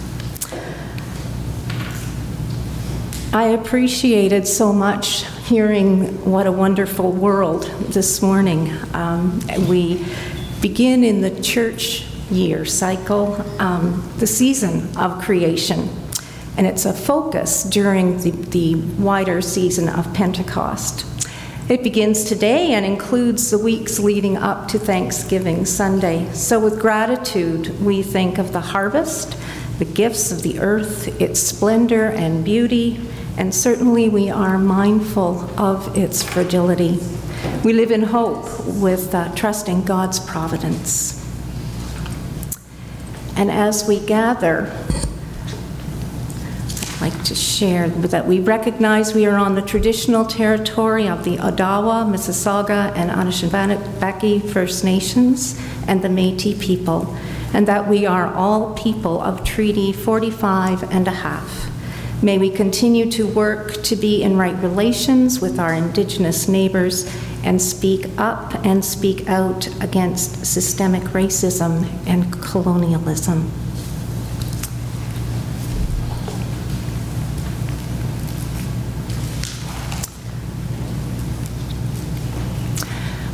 I 3.31 3.45
appreciated 3.47 4.47
so 4.47 4.73
much 4.73 5.25
hearing 5.43 6.23
what 6.23 6.47
a 6.47 6.51
wonderful 6.51 7.11
world 7.11 7.63
this 7.89 8.21
morning. 8.21 8.71
Um, 8.93 9.41
we 9.67 10.05
begin 10.61 11.03
in 11.03 11.19
the 11.19 11.41
church 11.41 12.05
year 12.31 12.63
cycle, 12.63 13.35
um, 13.59 14.09
the 14.19 14.27
season 14.27 14.95
of 14.97 15.21
creation. 15.21 15.89
And 16.55 16.65
it's 16.65 16.85
a 16.85 16.93
focus 16.93 17.63
during 17.65 18.19
the, 18.19 18.31
the 18.31 18.75
wider 18.75 19.41
season 19.41 19.89
of 19.89 20.13
Pentecost. 20.13 21.05
It 21.67 21.83
begins 21.83 22.23
today 22.23 22.71
and 22.73 22.85
includes 22.85 23.51
the 23.51 23.59
weeks 23.59 23.99
leading 23.99 24.37
up 24.37 24.69
to 24.69 24.79
Thanksgiving 24.79 25.65
Sunday. 25.65 26.31
So, 26.33 26.59
with 26.59 26.79
gratitude, 26.79 27.81
we 27.81 28.01
think 28.01 28.37
of 28.37 28.53
the 28.53 28.61
harvest, 28.61 29.37
the 29.79 29.85
gifts 29.85 30.31
of 30.31 30.41
the 30.41 30.59
earth, 30.59 31.19
its 31.21 31.39
splendor 31.39 32.05
and 32.05 32.45
beauty, 32.45 32.99
and 33.37 33.53
certainly 33.53 34.09
we 34.09 34.29
are 34.29 34.57
mindful 34.57 35.41
of 35.59 35.97
its 35.97 36.21
fragility. 36.21 36.99
We 37.63 37.73
live 37.73 37.91
in 37.91 38.03
hope 38.03 38.45
with 38.67 39.13
uh, 39.15 39.33
trusting 39.35 39.83
God's 39.83 40.19
providence. 40.19 41.19
And 43.35 43.49
as 43.49 43.87
we 43.87 43.99
gather, 43.99 44.71
I'd 46.95 47.01
like 47.01 47.23
to 47.23 47.35
share 47.35 47.89
that 47.89 48.27
we 48.27 48.39
recognize 48.39 49.13
we 49.13 49.25
are 49.25 49.35
on 49.35 49.55
the 49.55 49.61
traditional 49.61 50.25
territory 50.25 51.07
of 51.07 51.23
the 51.23 51.37
Odawa, 51.37 52.05
Mississauga, 52.09 52.95
and 52.95 53.09
Anishinaabe 53.09 54.49
First 54.51 54.83
Nations 54.83 55.59
and 55.87 56.01
the 56.03 56.07
Métis 56.07 56.59
people, 56.61 57.17
and 57.53 57.67
that 57.67 57.87
we 57.89 58.05
are 58.05 58.31
all 58.33 58.73
people 58.75 59.19
of 59.21 59.43
Treaty 59.43 59.91
45 59.91 60.83
and 60.93 61.07
a 61.07 61.11
half. 61.11 61.72
May 62.23 62.37
we 62.37 62.49
continue 62.49 63.11
to 63.11 63.27
work 63.27 63.83
to 63.83 63.97
be 63.97 64.23
in 64.23 64.37
right 64.37 64.55
relations 64.63 65.41
with 65.41 65.59
our 65.59 65.73
Indigenous 65.73 66.47
neighbors 66.47 67.13
and 67.43 67.61
speak 67.61 68.07
up 68.17 68.55
and 68.65 68.85
speak 68.85 69.27
out 69.27 69.67
against 69.83 70.45
systemic 70.45 71.03
racism 71.11 71.85
and 72.07 72.31
colonialism. 72.41 73.51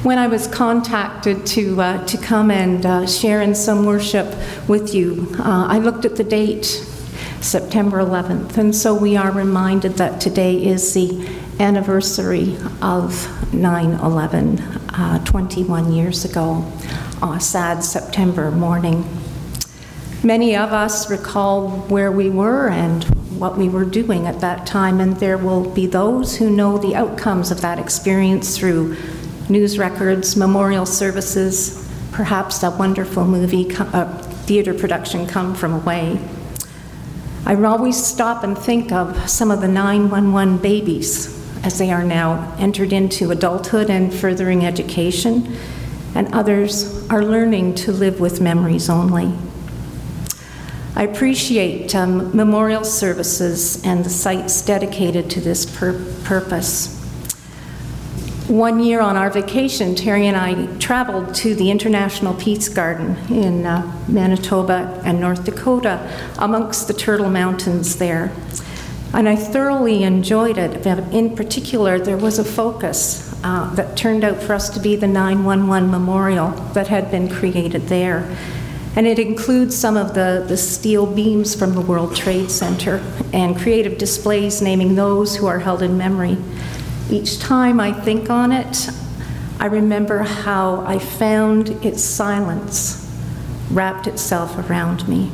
when 0.01 0.17
I 0.17 0.25
was 0.25 0.47
contacted 0.47 1.45
to, 1.47 1.79
uh, 1.79 2.05
to 2.07 2.17
come 2.17 2.49
and 2.49 2.83
uh, 2.83 3.05
share 3.05 3.43
in 3.43 3.53
some 3.53 3.85
worship 3.85 4.33
with 4.67 4.95
you, 4.95 5.27
uh, 5.37 5.67
I 5.67 5.77
looked 5.77 6.03
at 6.03 6.15
the 6.15 6.23
date, 6.23 6.88
September 7.41 7.99
11th, 7.99 8.57
and 8.57 8.75
so 8.75 8.93
we 8.93 9.15
are 9.15 9.31
reminded 9.31 9.93
that 9.93 10.19
today 10.19 10.63
is 10.63 10.93
the 10.93 11.27
anniversary 11.59 12.57
of 12.81 13.53
9 13.53 13.93
11, 13.93 14.59
uh, 14.59 15.23
21 15.23 15.93
years 15.93 16.25
ago, 16.25 16.65
a 17.21 17.39
sad 17.39 17.83
September 17.83 18.51
morning. 18.51 19.05
Many 20.21 20.55
of 20.55 20.73
us 20.73 21.09
recall 21.09 21.69
where 21.87 22.11
we 22.11 22.29
were 22.29 22.69
and 22.69 23.05
what 23.39 23.57
we 23.57 23.69
were 23.69 23.85
doing 23.85 24.27
at 24.27 24.41
that 24.41 24.67
time, 24.67 24.99
and 24.99 25.15
there 25.17 25.37
will 25.37 25.69
be 25.69 25.87
those 25.87 26.35
who 26.35 26.49
know 26.49 26.77
the 26.77 26.93
outcomes 26.93 27.51
of 27.51 27.61
that 27.61 27.79
experience 27.79 28.57
through 28.57 28.97
news 29.47 29.79
records, 29.79 30.35
memorial 30.35 30.85
services, 30.85 31.89
perhaps 32.11 32.61
a 32.63 32.71
wonderful 32.71 33.23
movie, 33.23 33.69
a 33.71 34.05
theater 34.45 34.73
production 34.73 35.25
come 35.25 35.55
from 35.55 35.73
away. 35.73 36.19
I 37.49 37.55
always 37.63 37.97
stop 37.97 38.43
and 38.43 38.55
think 38.55 38.91
of 38.91 39.27
some 39.27 39.49
of 39.49 39.59
the 39.59 39.67
911 39.67 40.59
babies 40.59 41.35
as 41.63 41.79
they 41.79 41.89
are 41.89 42.03
now 42.03 42.55
entered 42.59 42.93
into 42.93 43.31
adulthood 43.31 43.89
and 43.89 44.13
furthering 44.13 44.67
education, 44.67 45.57
and 46.13 46.31
others 46.31 47.09
are 47.09 47.25
learning 47.25 47.73
to 47.73 47.91
live 47.91 48.19
with 48.19 48.39
memories 48.39 48.87
only. 48.87 49.33
I 50.95 51.05
appreciate 51.05 51.95
um, 51.95 52.37
memorial 52.37 52.83
services 52.83 53.83
and 53.83 54.05
the 54.05 54.11
sites 54.11 54.61
dedicated 54.63 55.31
to 55.31 55.41
this 55.41 55.65
pur- 55.65 56.05
purpose. 56.25 56.98
One 58.49 58.79
year 58.79 58.99
on 58.99 59.15
our 59.15 59.29
vacation, 59.29 59.93
Terry 59.93 60.25
and 60.25 60.35
I 60.35 60.65
traveled 60.79 61.35
to 61.35 61.53
the 61.53 61.69
International 61.69 62.33
Peace 62.33 62.67
Garden 62.67 63.15
in 63.31 63.67
uh, 63.67 64.03
Manitoba 64.07 64.99
and 65.05 65.21
North 65.21 65.43
Dakota 65.43 66.11
amongst 66.39 66.87
the 66.87 66.95
Turtle 66.95 67.29
Mountains 67.29 67.97
there. 67.97 68.31
And 69.13 69.29
I 69.29 69.35
thoroughly 69.35 70.01
enjoyed 70.01 70.57
it. 70.57 70.83
In 71.13 71.35
particular, 71.35 71.99
there 71.99 72.17
was 72.17 72.39
a 72.39 72.43
focus 72.43 73.39
uh, 73.43 73.71
that 73.75 73.95
turned 73.95 74.23
out 74.23 74.41
for 74.41 74.55
us 74.55 74.67
to 74.71 74.79
be 74.79 74.95
the 74.95 75.07
911 75.07 75.91
memorial 75.91 76.49
that 76.73 76.87
had 76.87 77.11
been 77.11 77.29
created 77.29 77.83
there. 77.83 78.35
And 78.95 79.05
it 79.05 79.19
includes 79.19 79.77
some 79.77 79.95
of 79.95 80.15
the, 80.15 80.43
the 80.47 80.57
steel 80.57 81.05
beams 81.05 81.53
from 81.53 81.75
the 81.75 81.81
World 81.81 82.15
Trade 82.15 82.49
Center 82.49 82.97
and 83.31 83.55
creative 83.55 83.99
displays 83.99 84.59
naming 84.59 84.95
those 84.95 85.35
who 85.35 85.45
are 85.45 85.59
held 85.59 85.83
in 85.83 85.99
memory. 85.99 86.35
Each 87.11 87.39
time 87.39 87.79
I 87.79 87.91
think 87.91 88.29
on 88.29 88.51
it, 88.51 88.89
I 89.59 89.65
remember 89.65 90.19
how 90.19 90.81
I 90.85 90.99
found 90.99 91.69
its 91.83 92.03
silence 92.03 93.05
wrapped 93.71 94.05
itself 94.05 94.57
around 94.69 95.07
me. 95.07 95.31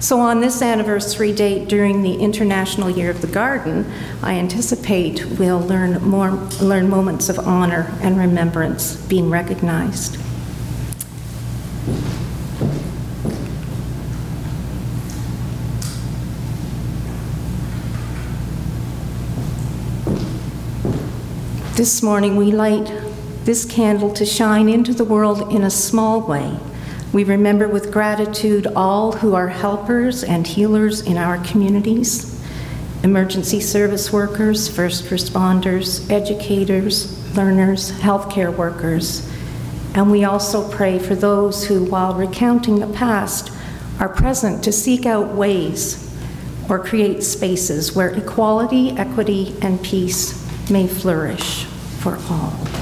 So, 0.00 0.18
on 0.18 0.40
this 0.40 0.62
anniversary 0.62 1.32
date 1.32 1.68
during 1.68 2.02
the 2.02 2.16
International 2.16 2.90
Year 2.90 3.10
of 3.10 3.20
the 3.20 3.28
Garden, 3.28 3.90
I 4.22 4.34
anticipate 4.34 5.24
we'll 5.38 5.60
learn, 5.60 6.02
more, 6.02 6.30
learn 6.60 6.88
moments 6.88 7.28
of 7.28 7.38
honor 7.38 7.92
and 8.00 8.18
remembrance 8.18 8.96
being 8.96 9.30
recognized. 9.30 10.16
This 21.82 22.00
morning, 22.00 22.36
we 22.36 22.52
light 22.52 22.92
this 23.42 23.64
candle 23.64 24.12
to 24.12 24.24
shine 24.24 24.68
into 24.68 24.94
the 24.94 25.02
world 25.02 25.52
in 25.52 25.64
a 25.64 25.68
small 25.68 26.20
way. 26.20 26.56
We 27.12 27.24
remember 27.24 27.66
with 27.66 27.90
gratitude 27.90 28.68
all 28.76 29.10
who 29.10 29.34
are 29.34 29.48
helpers 29.48 30.22
and 30.22 30.46
healers 30.46 31.00
in 31.00 31.16
our 31.16 31.38
communities 31.38 32.40
emergency 33.02 33.58
service 33.58 34.12
workers, 34.12 34.68
first 34.68 35.06
responders, 35.06 36.08
educators, 36.08 37.18
learners, 37.36 37.90
healthcare 37.90 38.56
workers. 38.56 39.28
And 39.96 40.08
we 40.08 40.22
also 40.22 40.70
pray 40.70 41.00
for 41.00 41.16
those 41.16 41.66
who, 41.66 41.84
while 41.86 42.14
recounting 42.14 42.78
the 42.78 42.94
past, 42.94 43.50
are 43.98 44.08
present 44.08 44.62
to 44.62 44.70
seek 44.70 45.04
out 45.04 45.34
ways 45.34 46.16
or 46.68 46.78
create 46.78 47.24
spaces 47.24 47.92
where 47.92 48.10
equality, 48.10 48.92
equity, 48.92 49.56
and 49.62 49.82
peace 49.82 50.48
may 50.70 50.86
flourish 50.86 51.66
for 52.02 52.18
all. 52.28 52.81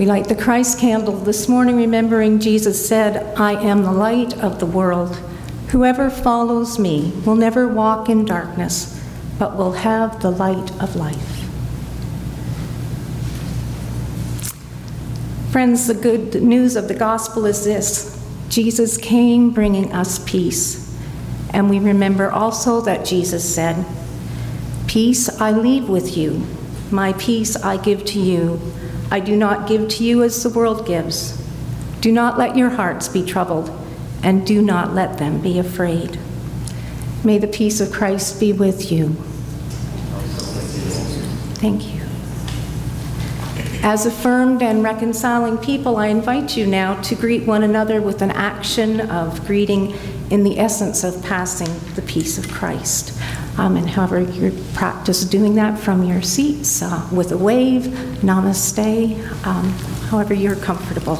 We 0.00 0.06
light 0.06 0.28
the 0.28 0.34
Christ 0.34 0.78
candle 0.78 1.18
this 1.18 1.46
morning, 1.46 1.76
remembering 1.76 2.40
Jesus 2.40 2.88
said, 2.88 3.36
I 3.36 3.52
am 3.62 3.82
the 3.82 3.92
light 3.92 4.32
of 4.38 4.58
the 4.58 4.64
world. 4.64 5.14
Whoever 5.72 6.08
follows 6.08 6.78
me 6.78 7.12
will 7.26 7.36
never 7.36 7.68
walk 7.68 8.08
in 8.08 8.24
darkness, 8.24 8.98
but 9.38 9.58
will 9.58 9.72
have 9.72 10.22
the 10.22 10.30
light 10.30 10.70
of 10.80 10.96
life. 10.96 11.46
Friends, 15.52 15.86
the 15.86 15.92
good 15.92 16.42
news 16.42 16.76
of 16.76 16.88
the 16.88 16.94
gospel 16.94 17.44
is 17.44 17.66
this 17.66 18.26
Jesus 18.48 18.96
came 18.96 19.50
bringing 19.50 19.92
us 19.92 20.18
peace. 20.20 20.98
And 21.50 21.68
we 21.68 21.78
remember 21.78 22.30
also 22.30 22.80
that 22.80 23.04
Jesus 23.04 23.54
said, 23.54 23.84
Peace 24.86 25.28
I 25.38 25.50
leave 25.50 25.90
with 25.90 26.16
you, 26.16 26.46
my 26.90 27.12
peace 27.12 27.54
I 27.54 27.76
give 27.76 28.06
to 28.06 28.18
you. 28.18 28.62
I 29.10 29.20
do 29.20 29.36
not 29.36 29.68
give 29.68 29.88
to 29.88 30.04
you 30.04 30.22
as 30.22 30.42
the 30.42 30.50
world 30.50 30.86
gives. 30.86 31.36
Do 32.00 32.12
not 32.12 32.38
let 32.38 32.56
your 32.56 32.70
hearts 32.70 33.08
be 33.08 33.24
troubled, 33.24 33.70
and 34.22 34.46
do 34.46 34.62
not 34.62 34.94
let 34.94 35.18
them 35.18 35.40
be 35.40 35.58
afraid. 35.58 36.18
May 37.24 37.38
the 37.38 37.48
peace 37.48 37.80
of 37.80 37.92
Christ 37.92 38.38
be 38.40 38.52
with 38.52 38.90
you. 38.90 39.08
Thank 41.58 41.92
you. 41.92 42.00
As 43.82 44.06
affirmed 44.06 44.62
and 44.62 44.82
reconciling 44.82 45.58
people, 45.58 45.96
I 45.96 46.06
invite 46.06 46.56
you 46.56 46.66
now 46.66 47.00
to 47.02 47.14
greet 47.14 47.46
one 47.46 47.62
another 47.62 48.00
with 48.00 48.22
an 48.22 48.30
action 48.30 49.00
of 49.10 49.46
greeting 49.46 49.94
in 50.30 50.44
the 50.44 50.58
essence 50.58 51.02
of 51.02 51.22
passing 51.22 51.68
the 51.94 52.02
peace 52.02 52.38
of 52.38 52.48
Christ. 52.50 53.18
Um, 53.60 53.76
and 53.76 53.86
however 53.86 54.18
you 54.18 54.52
practice 54.72 55.22
doing 55.22 55.54
that 55.56 55.78
from 55.78 56.02
your 56.02 56.22
seats, 56.22 56.80
uh, 56.80 57.06
with 57.12 57.30
a 57.30 57.36
wave, 57.36 57.82
namaste, 58.22 59.14
um, 59.46 59.68
however 60.08 60.32
you're 60.32 60.56
comfortable. 60.56 61.16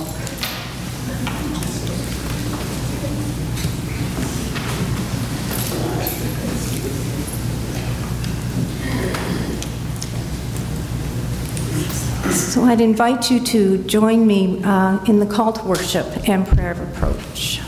So 12.33 12.63
I'd 12.65 12.81
invite 12.81 13.31
you 13.31 13.41
to 13.41 13.85
join 13.85 14.27
me 14.27 14.65
uh, 14.65 15.05
in 15.05 15.19
the 15.19 15.27
call 15.27 15.53
to 15.53 15.63
worship 15.65 16.27
and 16.27 16.47
prayer 16.47 16.71
of 16.71 16.81
approach. 16.81 17.61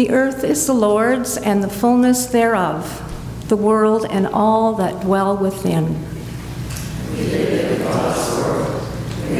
The 0.00 0.08
earth 0.08 0.44
is 0.44 0.66
the 0.66 0.72
Lord's 0.72 1.36
and 1.36 1.62
the 1.62 1.68
fullness 1.68 2.24
thereof, 2.24 3.44
the 3.48 3.56
world 3.56 4.06
and 4.08 4.26
all 4.28 4.72
that 4.76 5.02
dwell 5.02 5.36
within. 5.36 5.94
We 7.12 7.36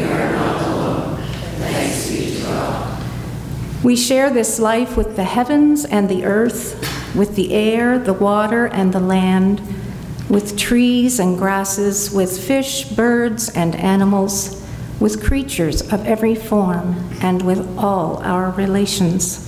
are 0.03 0.31
not 0.31 0.61
alone. 0.61 1.17
We 3.83 3.95
share 3.95 4.29
this 4.29 4.59
life 4.59 4.95
with 4.95 5.15
the 5.15 5.23
heavens 5.23 5.83
and 5.83 6.07
the 6.07 6.25
earth, 6.25 6.75
with 7.15 7.35
the 7.35 7.55
air, 7.55 7.97
the 7.97 8.13
water, 8.13 8.67
and 8.67 8.93
the 8.93 8.99
land, 8.99 9.63
with 10.29 10.59
trees 10.59 11.19
and 11.19 11.39
grasses, 11.39 12.11
with 12.11 12.37
fish, 12.37 12.83
birds, 12.83 13.49
and 13.49 13.75
animals, 13.77 14.63
with 14.99 15.23
creatures 15.23 15.81
of 15.91 16.05
every 16.05 16.35
form, 16.35 17.09
and 17.19 17.41
with 17.41 17.67
all 17.79 18.17
our 18.17 18.51
relations. 18.51 19.47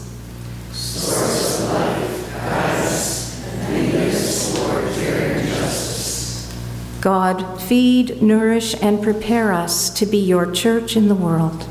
God, 7.01 7.59
feed, 7.59 8.21
nourish, 8.21 8.75
and 8.79 9.01
prepare 9.01 9.51
us 9.51 9.89
to 9.89 10.05
be 10.05 10.19
your 10.19 10.49
church 10.51 10.95
in 10.95 11.07
the 11.07 11.15
world. 11.15 11.67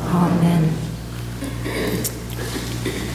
Amen. 0.00 0.72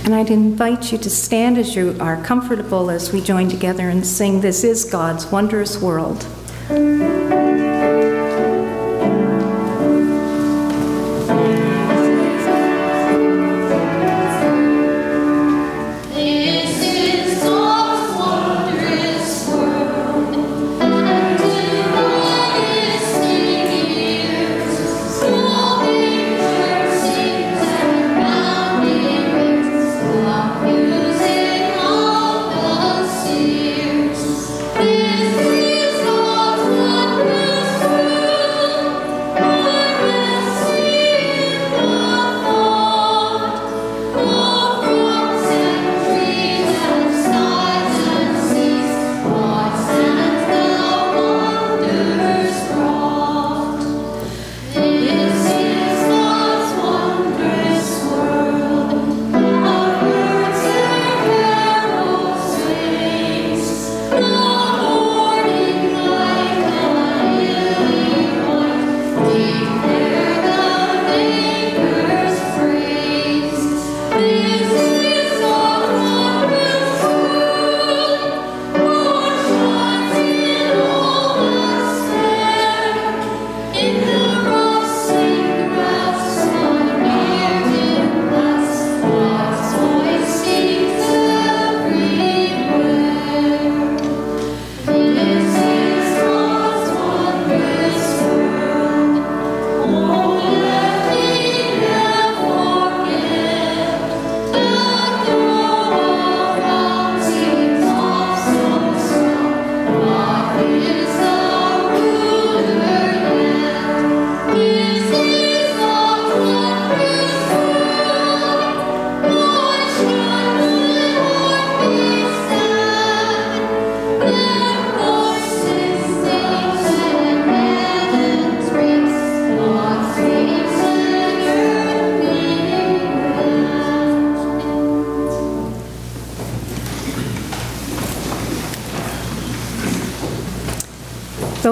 And 0.06 0.14
I'd 0.14 0.30
invite 0.30 0.92
you 0.92 1.00
to 1.00 1.10
stand 1.10 1.58
as 1.58 1.76
you 1.76 1.98
are 2.00 2.24
comfortable 2.24 2.92
as 2.92 3.12
we 3.12 3.22
join 3.22 3.50
together 3.50 3.90
and 3.90 4.06
sing 4.06 4.42
This 4.42 4.64
is 4.64 4.86
God's 4.86 5.26
Wondrous 5.32 5.82
World. 5.82 6.28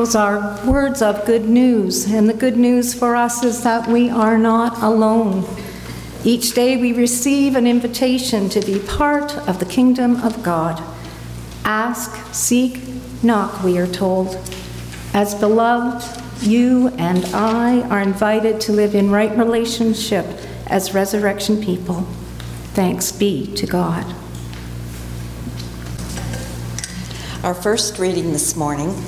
Those 0.09 0.15
are 0.15 0.65
words 0.65 1.03
of 1.03 1.23
good 1.27 1.47
news, 1.47 2.11
and 2.11 2.27
the 2.27 2.33
good 2.33 2.57
news 2.57 2.95
for 2.95 3.15
us 3.15 3.43
is 3.43 3.61
that 3.61 3.87
we 3.87 4.09
are 4.09 4.39
not 4.39 4.81
alone. 4.81 5.45
Each 6.23 6.51
day 6.55 6.77
we 6.77 6.93
receive 6.93 7.55
an 7.55 7.67
invitation 7.67 8.49
to 8.49 8.59
be 8.59 8.79
part 8.79 9.37
of 9.47 9.59
the 9.59 9.67
kingdom 9.67 10.15
of 10.23 10.41
God. 10.41 10.81
Ask, 11.63 12.33
seek, 12.33 12.81
knock, 13.21 13.63
we 13.63 13.77
are 13.77 13.85
told. 13.85 14.35
As 15.13 15.35
beloved, 15.35 16.03
you 16.41 16.87
and 16.97 17.23
I 17.25 17.81
are 17.89 18.01
invited 18.01 18.59
to 18.61 18.71
live 18.71 18.95
in 18.95 19.11
right 19.11 19.37
relationship 19.37 20.25
as 20.65 20.95
resurrection 20.95 21.61
people. 21.63 22.01
Thanks 22.73 23.11
be 23.11 23.53
to 23.53 23.67
God. 23.67 24.11
Our 27.43 27.53
first 27.53 27.99
reading 27.99 28.31
this 28.31 28.55
morning 28.55 28.99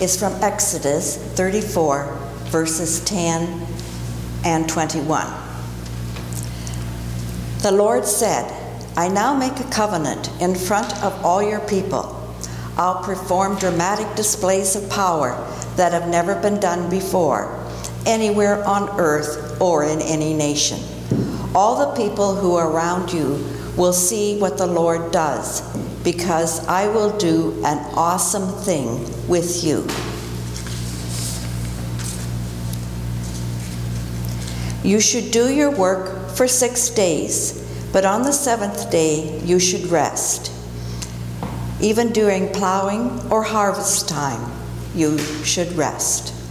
is 0.00 0.18
from 0.18 0.32
Exodus 0.42 1.16
34, 1.34 2.16
verses 2.46 3.00
10 3.04 3.66
and 4.44 4.68
21. 4.68 5.26
The 7.62 7.72
Lord 7.72 8.04
said, 8.04 8.52
I 8.96 9.08
now 9.08 9.34
make 9.36 9.58
a 9.58 9.70
covenant 9.70 10.30
in 10.40 10.54
front 10.54 10.92
of 11.02 11.24
all 11.24 11.42
your 11.42 11.60
people. 11.60 12.20
I'll 12.76 13.02
perform 13.02 13.58
dramatic 13.58 14.14
displays 14.16 14.76
of 14.76 14.88
power 14.90 15.30
that 15.76 15.92
have 15.92 16.08
never 16.08 16.40
been 16.40 16.60
done 16.60 16.90
before, 16.90 17.60
anywhere 18.06 18.62
on 18.64 18.88
earth 19.00 19.60
or 19.60 19.84
in 19.84 20.00
any 20.00 20.34
nation. 20.34 20.78
All 21.54 21.78
the 21.78 21.96
people 22.02 22.34
who 22.34 22.56
are 22.56 22.70
around 22.70 23.12
you 23.12 23.44
will 23.76 23.92
see 23.92 24.38
what 24.38 24.58
the 24.58 24.66
Lord 24.66 25.10
does, 25.10 25.62
because 26.04 26.66
I 26.68 26.86
will 26.86 27.16
do 27.16 27.60
an 27.64 27.78
awesome 27.94 28.46
thing 28.62 29.00
with 29.26 29.64
you. 29.64 29.86
You 34.88 35.00
should 35.00 35.30
do 35.30 35.50
your 35.50 35.70
work 35.70 36.28
for 36.36 36.46
six 36.46 36.90
days, 36.90 37.66
but 37.90 38.04
on 38.04 38.22
the 38.22 38.32
seventh 38.32 38.90
day 38.90 39.40
you 39.40 39.58
should 39.58 39.86
rest. 39.86 40.52
Even 41.80 42.12
during 42.12 42.52
plowing 42.52 43.32
or 43.32 43.42
harvest 43.42 44.06
time, 44.06 44.52
you 44.94 45.18
should 45.42 45.72
rest. 45.72 46.43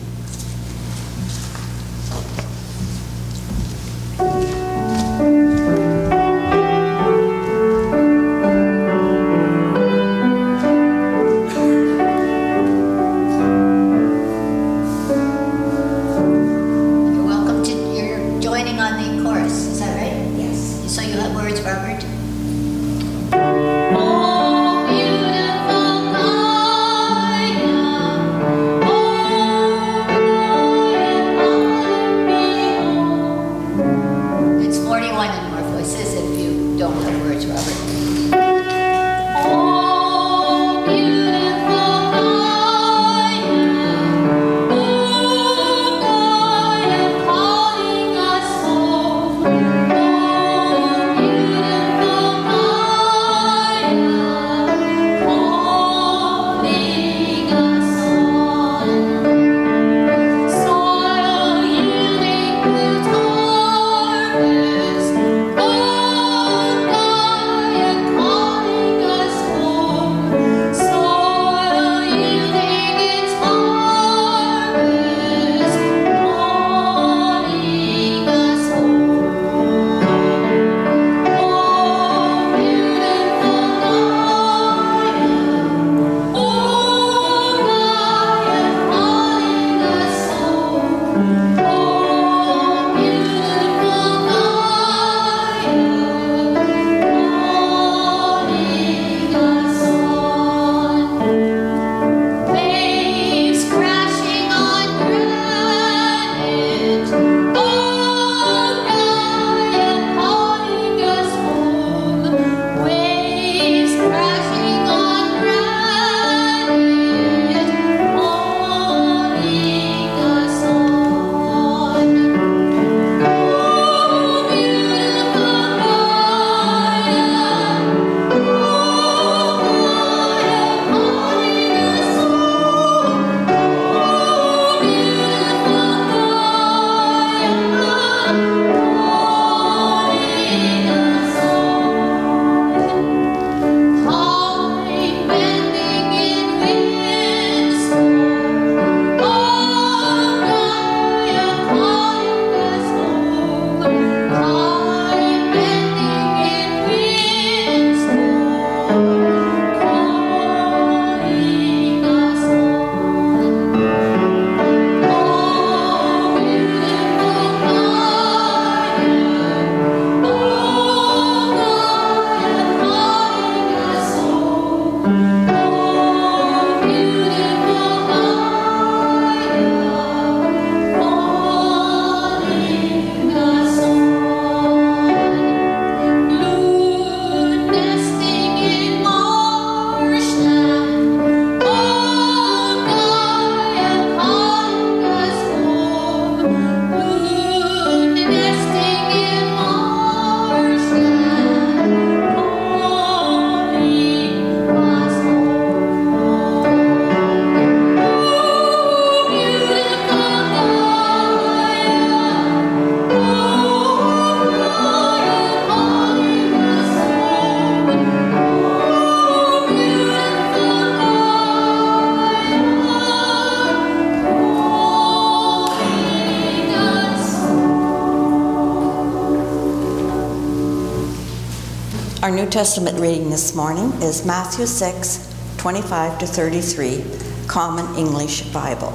Testament 232.54 233.00
reading 233.00 233.32
this 233.32 233.56
morning 233.56 233.92
is 234.04 234.28
Matthew 234.28 234.68
6, 234.68 235.56
25 235.58 236.20
to 236.20 236.28
33, 236.28 237.04
Common 237.48 237.96
English 237.96 238.44
Bible. 238.54 238.92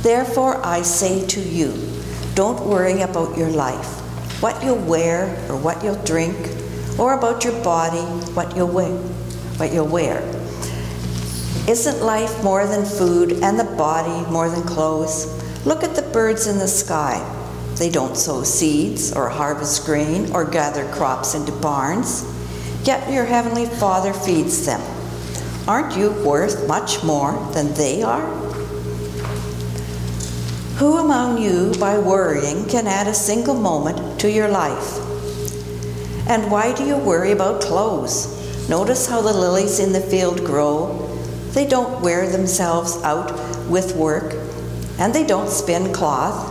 Therefore 0.00 0.56
I 0.66 0.82
say 0.82 1.24
to 1.24 1.40
you, 1.40 1.72
don't 2.34 2.66
worry 2.66 3.02
about 3.02 3.38
your 3.38 3.50
life, 3.50 3.86
what 4.42 4.60
you'll 4.60 4.74
wear 4.74 5.26
or 5.48 5.56
what 5.56 5.84
you'll 5.84 6.02
drink, 6.04 6.36
or 6.98 7.16
about 7.16 7.44
your 7.44 7.62
body, 7.62 8.02
what 8.34 8.56
you'll 8.56 8.66
wear. 8.66 8.90
What 9.58 9.72
you'll 9.72 9.86
wear. 9.86 10.18
Isn't 11.68 12.02
life 12.02 12.42
more 12.42 12.66
than 12.66 12.84
food 12.84 13.34
and 13.34 13.56
the 13.56 13.72
body 13.78 14.28
more 14.32 14.50
than 14.50 14.64
clothes? 14.64 15.28
Look 15.64 15.84
at 15.84 15.94
the 15.94 16.02
birds 16.02 16.48
in 16.48 16.58
the 16.58 16.66
sky. 16.66 17.22
They 17.76 17.88
don't 17.88 18.16
sow 18.16 18.42
seeds 18.42 19.12
or 19.12 19.28
harvest 19.28 19.86
grain 19.86 20.32
or 20.32 20.44
gather 20.44 20.90
crops 20.92 21.34
into 21.34 21.52
barns, 21.52 22.31
yet 22.84 23.10
your 23.12 23.24
heavenly 23.24 23.66
Father 23.66 24.12
feeds 24.12 24.66
them. 24.66 24.80
Aren't 25.68 25.96
you 25.96 26.10
worth 26.24 26.66
much 26.66 27.02
more 27.04 27.32
than 27.52 27.72
they 27.74 28.02
are? 28.02 28.26
Who 30.76 30.98
among 30.98 31.38
you, 31.40 31.72
by 31.78 31.98
worrying, 31.98 32.68
can 32.68 32.88
add 32.88 33.06
a 33.06 33.14
single 33.14 33.54
moment 33.54 34.20
to 34.20 34.30
your 34.30 34.48
life? 34.48 34.98
And 36.28 36.50
why 36.50 36.74
do 36.74 36.84
you 36.84 36.96
worry 36.96 37.30
about 37.30 37.60
clothes? 37.60 38.68
Notice 38.68 39.06
how 39.06 39.20
the 39.20 39.32
lilies 39.32 39.78
in 39.78 39.92
the 39.92 40.00
field 40.00 40.44
grow. 40.44 41.08
They 41.50 41.66
don't 41.66 42.00
wear 42.00 42.28
themselves 42.28 42.96
out 43.02 43.30
with 43.68 43.94
work, 43.94 44.34
and 44.98 45.14
they 45.14 45.24
don't 45.24 45.48
spin 45.48 45.92
cloth. 45.92 46.50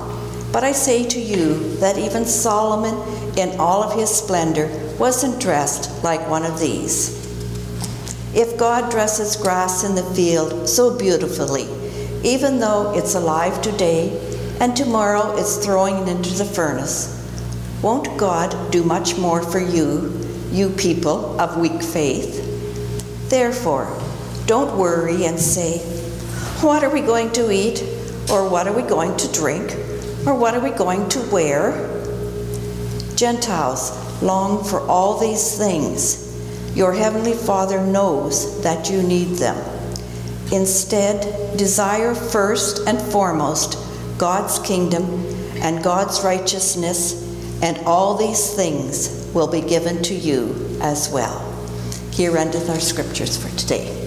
But 0.53 0.63
I 0.63 0.71
say 0.71 1.05
to 1.07 1.19
you 1.19 1.75
that 1.77 1.97
even 1.97 2.25
Solomon, 2.25 2.95
in 3.37 3.59
all 3.59 3.83
of 3.83 3.97
his 3.97 4.09
splendor, 4.09 4.67
wasn't 5.01 5.41
dressed 5.41 6.03
like 6.03 6.29
one 6.29 6.45
of 6.45 6.59
these. 6.59 7.09
If 8.35 8.55
God 8.55 8.91
dresses 8.91 9.35
grass 9.35 9.83
in 9.83 9.95
the 9.95 10.03
field 10.13 10.69
so 10.69 10.95
beautifully, 10.95 11.67
even 12.23 12.59
though 12.59 12.93
it's 12.95 13.15
alive 13.15 13.63
today 13.63 14.11
and 14.59 14.77
tomorrow 14.77 15.35
it's 15.37 15.57
throwing 15.57 15.95
it 15.95 16.07
into 16.07 16.29
the 16.35 16.45
furnace, 16.45 17.17
won't 17.81 18.15
God 18.15 18.71
do 18.71 18.83
much 18.83 19.17
more 19.17 19.41
for 19.41 19.59
you, 19.59 20.15
you 20.51 20.69
people 20.69 21.41
of 21.41 21.57
weak 21.57 21.81
faith? 21.81 22.37
Therefore, 23.27 23.99
don't 24.45 24.77
worry 24.77 25.25
and 25.25 25.39
say, 25.39 25.79
What 26.61 26.83
are 26.83 26.91
we 26.91 27.01
going 27.01 27.31
to 27.31 27.51
eat? 27.51 27.81
Or 28.29 28.47
what 28.47 28.67
are 28.67 28.73
we 28.73 28.83
going 28.83 29.17
to 29.17 29.31
drink? 29.31 29.71
Or 30.27 30.35
what 30.35 30.53
are 30.53 30.59
we 30.59 30.69
going 30.69 31.09
to 31.09 31.21
wear? 31.31 31.89
Gentiles 33.15 34.10
long 34.21 34.63
for 34.63 34.79
all 34.87 35.17
these 35.19 35.57
things. 35.57 36.27
Your 36.75 36.93
heavenly 36.93 37.33
Father 37.33 37.85
knows 37.85 38.61
that 38.63 38.89
you 38.89 39.01
need 39.03 39.35
them. 39.35 39.57
Instead, 40.51 41.57
desire 41.57 42.13
first 42.13 42.87
and 42.87 42.99
foremost 42.99 43.77
God's 44.17 44.59
kingdom 44.59 45.25
and 45.57 45.83
God's 45.83 46.23
righteousness, 46.23 47.61
and 47.61 47.77
all 47.85 48.15
these 48.15 48.53
things 48.55 49.29
will 49.33 49.49
be 49.49 49.61
given 49.61 50.01
to 50.03 50.13
you 50.13 50.77
as 50.81 51.09
well. 51.09 51.39
Here 52.11 52.35
endeth 52.35 52.69
our 52.69 52.79
scriptures 52.79 53.37
for 53.37 53.55
today. 53.57 53.97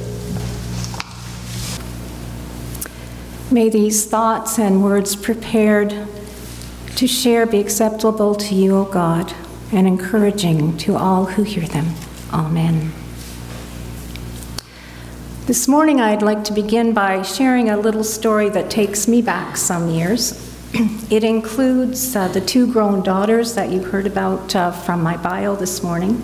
May 3.51 3.69
these 3.69 4.05
thoughts 4.05 4.59
and 4.59 4.83
words 4.83 5.15
prepared 5.15 6.09
to 6.97 7.07
share 7.07 7.47
be 7.47 7.61
acceptable 7.61 8.35
to 8.35 8.55
you, 8.55 8.77
O 8.77 8.85
God, 8.85 9.33
and 9.75 9.87
encouraging 9.87 10.77
to 10.79 10.97
all 10.97 11.25
who 11.25 11.43
hear 11.43 11.67
them. 11.67 11.87
Amen. 12.33 12.93
This 15.47 15.69
morning, 15.69 16.01
I'd 16.01 16.23
like 16.23 16.45
to 16.45 16.53
begin 16.53 16.95
by 16.95 17.23
sharing 17.23 17.69
a 17.69 17.77
little 17.77 18.05
story 18.05 18.49
that 18.49 18.71
takes 18.71 19.07
me 19.07 19.21
back 19.21 19.57
some 19.57 19.91
years. 19.91 20.41
it 21.11 21.23
includes 21.23 22.17
uh, 22.17 22.29
the 22.29 22.41
two 22.41 22.73
grown 22.73 23.03
daughters 23.03 23.55
that 23.55 23.71
you 23.71 23.83
heard 23.83 24.07
about 24.07 24.57
uh, 24.57 24.71
from 24.71 25.03
my 25.03 25.17
bio 25.17 25.55
this 25.55 25.83
morning. 25.83 26.23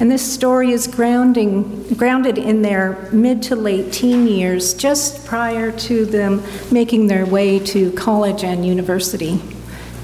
And 0.00 0.10
this 0.10 0.32
story 0.32 0.70
is 0.70 0.86
grounding, 0.86 1.82
grounded 1.94 2.38
in 2.38 2.62
their 2.62 3.08
mid 3.12 3.42
to 3.44 3.56
late 3.56 3.92
teen 3.92 4.26
years, 4.26 4.74
just 4.74 5.26
prior 5.26 5.72
to 5.72 6.04
them 6.04 6.42
making 6.72 7.06
their 7.06 7.26
way 7.26 7.58
to 7.60 7.92
college 7.92 8.44
and 8.44 8.64
university, 8.64 9.42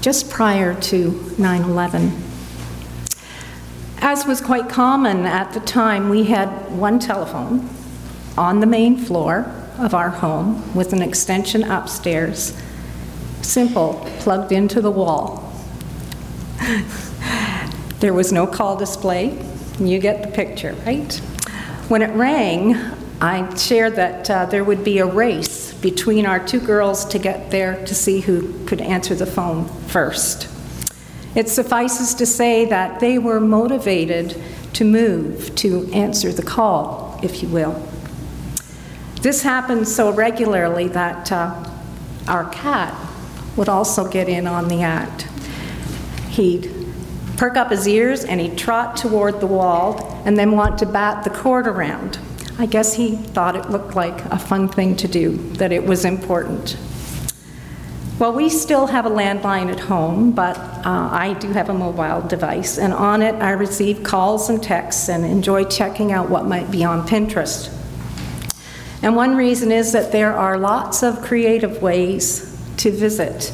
just 0.01 0.29
prior 0.29 0.79
to 0.81 1.33
9 1.37 1.61
11. 1.63 2.24
As 4.07 4.27
was 4.27 4.39
quite 4.39 4.69
common 4.69 5.25
at 5.25 5.53
the 5.53 5.59
time, 5.61 6.09
we 6.09 6.25
had 6.25 6.47
one 6.77 6.99
telephone 6.99 7.67
on 8.37 8.59
the 8.59 8.67
main 8.67 8.97
floor 8.97 9.51
of 9.79 9.95
our 9.95 10.11
home 10.11 10.75
with 10.75 10.93
an 10.93 11.01
extension 11.01 11.63
upstairs, 11.63 12.55
simple, 13.41 14.07
plugged 14.19 14.51
into 14.51 14.79
the 14.79 14.91
wall. 14.91 15.51
there 17.99 18.13
was 18.13 18.31
no 18.31 18.45
call 18.45 18.77
display, 18.77 19.43
you 19.79 19.97
get 19.97 20.21
the 20.21 20.29
picture, 20.29 20.73
right? 20.85 21.11
When 21.87 22.03
it 22.03 22.11
rang, 22.11 22.75
I 23.19 23.55
shared 23.55 23.95
that 23.95 24.29
uh, 24.29 24.45
there 24.45 24.63
would 24.63 24.83
be 24.83 24.99
a 24.99 25.07
race 25.07 25.73
between 25.73 26.27
our 26.27 26.45
two 26.45 26.59
girls 26.59 27.05
to 27.05 27.17
get 27.17 27.49
there 27.49 27.83
to 27.87 27.95
see 27.95 28.19
who 28.19 28.65
could 28.67 28.81
answer 28.81 29.15
the 29.15 29.25
phone 29.25 29.67
first. 29.87 30.54
It 31.35 31.49
suffices 31.49 32.13
to 32.15 32.25
say 32.25 32.65
that 32.65 32.99
they 32.99 33.19
were 33.19 33.41
motivated 33.41 34.41
to 34.73 34.85
move 34.85 35.53
to 35.55 35.91
answer 35.91 36.31
the 36.31 36.43
call, 36.43 37.19
if 37.21 37.43
you 37.43 37.49
will. 37.49 37.85
This 39.21 39.43
happened 39.43 39.87
so 39.87 40.11
regularly 40.11 40.87
that 40.89 41.31
uh, 41.31 41.69
our 42.27 42.49
cat 42.51 42.95
would 43.57 43.69
also 43.69 44.09
get 44.09 44.29
in 44.29 44.47
on 44.47 44.67
the 44.67 44.81
act. 44.81 45.23
He'd 46.29 46.71
perk 47.37 47.57
up 47.57 47.71
his 47.71 47.87
ears 47.87 48.23
and 48.23 48.39
he'd 48.39 48.57
trot 48.57 48.95
toward 48.95 49.41
the 49.41 49.47
wall 49.47 50.21
and 50.25 50.37
then 50.37 50.51
want 50.51 50.77
to 50.79 50.85
bat 50.85 51.23
the 51.23 51.29
cord 51.29 51.67
around. 51.67 52.17
I 52.57 52.65
guess 52.65 52.93
he 52.93 53.15
thought 53.17 53.55
it 53.55 53.69
looked 53.69 53.95
like 53.95 54.23
a 54.25 54.39
fun 54.39 54.69
thing 54.69 54.95
to 54.97 55.07
do, 55.07 55.35
that 55.53 55.73
it 55.73 55.85
was 55.85 56.05
important. 56.05 56.77
Well, 58.17 58.31
we 58.31 58.47
still 58.47 58.87
have 58.87 59.05
a 59.05 59.09
landline 59.09 59.69
at 59.69 59.81
home, 59.81 60.31
but 60.31 60.57
uh, 60.57 61.09
I 61.11 61.35
do 61.37 61.51
have 61.51 61.67
a 61.67 61.73
mobile 61.73 62.25
device, 62.25 62.77
and 62.77 62.93
on 62.93 63.21
it 63.21 63.35
I 63.35 63.51
receive 63.51 64.03
calls 64.03 64.49
and 64.49 64.63
texts 64.63 65.09
and 65.09 65.25
enjoy 65.25 65.65
checking 65.65 66.13
out 66.13 66.29
what 66.29 66.45
might 66.45 66.71
be 66.71 66.85
on 66.85 67.05
Pinterest. 67.05 67.69
And 69.01 69.17
one 69.17 69.35
reason 69.35 69.69
is 69.69 69.91
that 69.91 70.13
there 70.13 70.33
are 70.33 70.57
lots 70.57 71.03
of 71.03 71.21
creative 71.23 71.81
ways 71.81 72.57
to 72.77 72.89
visit 72.89 73.51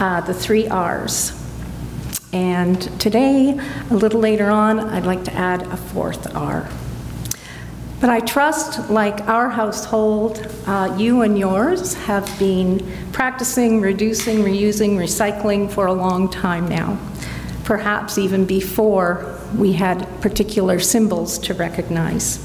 uh, 0.00 0.22
the 0.22 0.32
three 0.32 0.66
R's. 0.66 1.38
And 2.32 2.80
today, 2.98 3.60
a 3.90 3.94
little 3.94 4.20
later 4.20 4.48
on, 4.48 4.80
I'd 4.80 5.04
like 5.04 5.24
to 5.24 5.32
add 5.34 5.60
a 5.64 5.76
fourth 5.76 6.34
R. 6.34 6.70
But 8.00 8.08
I 8.08 8.20
trust, 8.20 8.88
like 8.88 9.28
our 9.28 9.50
household, 9.50 10.50
uh, 10.66 10.96
you 10.98 11.20
and 11.20 11.38
yours 11.38 11.92
have 11.92 12.26
been 12.38 12.80
practicing 13.12 13.82
reducing, 13.82 14.38
reusing, 14.38 14.96
recycling 14.96 15.70
for 15.70 15.84
a 15.84 15.92
long 15.92 16.30
time 16.30 16.66
now, 16.66 16.98
perhaps 17.64 18.16
even 18.16 18.46
before 18.46 19.38
we 19.54 19.74
had 19.74 20.08
particular 20.22 20.78
symbols 20.80 21.38
to 21.40 21.52
recognize. 21.52 22.38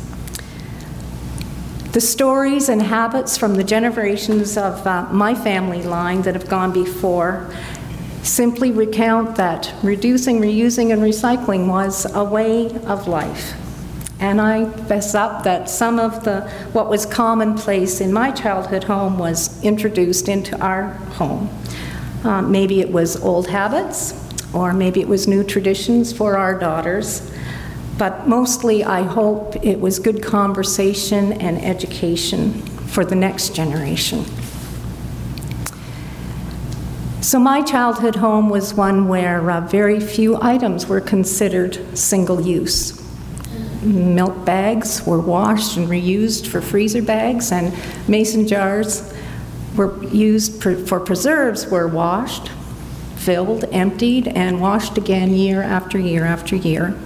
The 1.93 2.01
stories 2.01 2.67
and 2.67 2.81
habits 2.81 3.37
from 3.37 3.55
the 3.55 3.63
generations 3.63 4.57
of 4.57 4.85
uh, 4.85 5.07
my 5.09 5.33
family 5.33 5.83
line 5.83 6.23
that 6.23 6.35
have 6.35 6.49
gone 6.49 6.73
before 6.73 7.49
simply 8.23 8.71
recount 8.71 9.37
that 9.37 9.73
reducing, 9.83 10.41
reusing, 10.41 10.91
and 10.91 11.01
recycling 11.01 11.67
was 11.67 12.05
a 12.13 12.25
way 12.25 12.65
of 12.87 13.07
life. 13.07 13.53
And 14.25 14.41
I 14.41 14.65
fess 14.87 15.13
up 15.13 15.43
that 15.43 15.69
some 15.69 15.99
of 15.99 16.23
the 16.23 16.49
what 16.73 16.89
was 16.89 17.05
commonplace 17.05 18.01
in 18.01 18.11
my 18.11 18.31
childhood 18.31 18.85
home 18.85 19.19
was 19.19 19.63
introduced 19.63 20.27
into 20.27 20.59
our 20.59 20.85
home. 21.19 21.47
Uh, 22.23 22.41
maybe 22.41 22.81
it 22.81 22.91
was 22.91 23.21
old 23.21 23.47
habits, 23.47 24.15
or 24.51 24.73
maybe 24.73 24.99
it 24.99 25.07
was 25.07 25.27
new 25.27 25.43
traditions 25.43 26.11
for 26.11 26.37
our 26.37 26.57
daughters. 26.57 27.31
But 27.99 28.27
mostly, 28.27 28.83
I 28.83 29.03
hope 29.03 29.63
it 29.63 29.79
was 29.79 29.99
good 29.99 30.23
conversation 30.23 31.33
and 31.33 31.63
education 31.63 32.63
for 32.87 33.05
the 33.05 33.15
next 33.15 33.53
generation. 33.53 34.25
So, 37.21 37.37
my 37.37 37.61
childhood 37.61 38.15
home 38.15 38.49
was 38.49 38.73
one 38.73 39.07
where 39.07 39.51
uh, 39.51 39.61
very 39.61 39.99
few 39.99 40.41
items 40.41 40.87
were 40.87 40.99
considered 40.99 41.95
single 41.95 42.41
use. 42.41 43.04
Milk 43.85 44.45
bags 44.45 45.05
were 45.05 45.19
washed 45.19 45.77
and 45.77 45.87
reused 45.87 46.47
for 46.47 46.59
freezer 46.59 47.03
bags, 47.03 47.51
and 47.51 47.73
mason 48.07 48.47
jars 48.47 49.13
were 49.75 50.03
used 50.05 50.61
for, 50.61 50.75
for 50.75 50.99
preserves 50.99 51.67
were 51.67 51.87
washed, 51.87 52.49
filled, 53.15 53.65
emptied, 53.71 54.27
and 54.27 54.59
washed 54.59 54.97
again 54.97 55.33
year 55.33 55.61
after 55.61 55.99
year 55.99 56.25
after 56.25 56.55
year. 56.55 56.97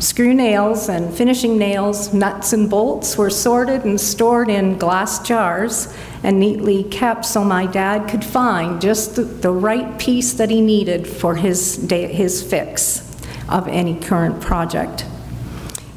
Screw 0.00 0.34
nails 0.34 0.88
and 0.88 1.12
finishing 1.12 1.58
nails, 1.58 2.12
nuts 2.14 2.52
and 2.52 2.70
bolts 2.70 3.18
were 3.18 3.30
sorted 3.30 3.84
and 3.84 4.00
stored 4.00 4.48
in 4.48 4.78
glass 4.78 5.20
jars 5.26 5.92
and 6.22 6.38
neatly 6.38 6.84
kept 6.84 7.24
so 7.24 7.44
my 7.44 7.66
dad 7.66 8.08
could 8.08 8.24
find 8.24 8.80
just 8.80 9.16
the, 9.16 9.22
the 9.22 9.50
right 9.50 9.98
piece 9.98 10.32
that 10.34 10.50
he 10.50 10.60
needed 10.60 11.06
for 11.06 11.36
his, 11.36 11.76
day, 11.76 12.12
his 12.12 12.42
fix 12.42 13.04
of 13.48 13.66
any 13.68 13.98
current 13.98 14.40
project. 14.40 15.04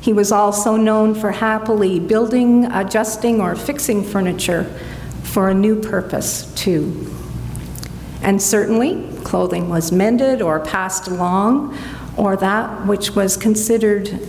He 0.01 0.13
was 0.13 0.31
also 0.31 0.75
known 0.77 1.13
for 1.13 1.31
happily 1.31 1.99
building, 1.99 2.65
adjusting, 2.65 3.39
or 3.39 3.55
fixing 3.55 4.03
furniture 4.03 4.63
for 5.21 5.49
a 5.49 5.53
new 5.53 5.79
purpose, 5.79 6.51
too. 6.55 7.15
And 8.23 8.41
certainly, 8.41 9.07
clothing 9.23 9.69
was 9.69 9.91
mended 9.91 10.41
or 10.41 10.59
passed 10.59 11.07
along, 11.07 11.77
or 12.17 12.35
that 12.37 12.87
which 12.87 13.15
was 13.15 13.37
considered 13.37 14.19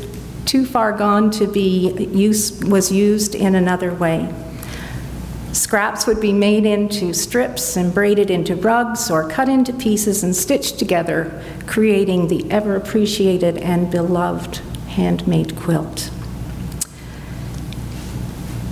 too 0.44 0.66
far 0.66 0.92
gone 0.92 1.30
to 1.30 1.46
be 1.46 2.06
used 2.12 2.64
was 2.64 2.92
used 2.92 3.34
in 3.34 3.54
another 3.54 3.94
way. 3.94 4.32
Scraps 5.52 6.06
would 6.06 6.20
be 6.20 6.32
made 6.32 6.66
into 6.66 7.14
strips 7.14 7.76
and 7.76 7.94
braided 7.94 8.30
into 8.30 8.56
rugs 8.56 9.10
or 9.10 9.28
cut 9.28 9.48
into 9.48 9.72
pieces 9.72 10.22
and 10.22 10.36
stitched 10.36 10.78
together, 10.78 11.42
creating 11.66 12.28
the 12.28 12.50
ever 12.50 12.76
appreciated 12.76 13.56
and 13.58 13.90
beloved 13.90 14.60
handmade 14.92 15.56
quilt. 15.56 16.10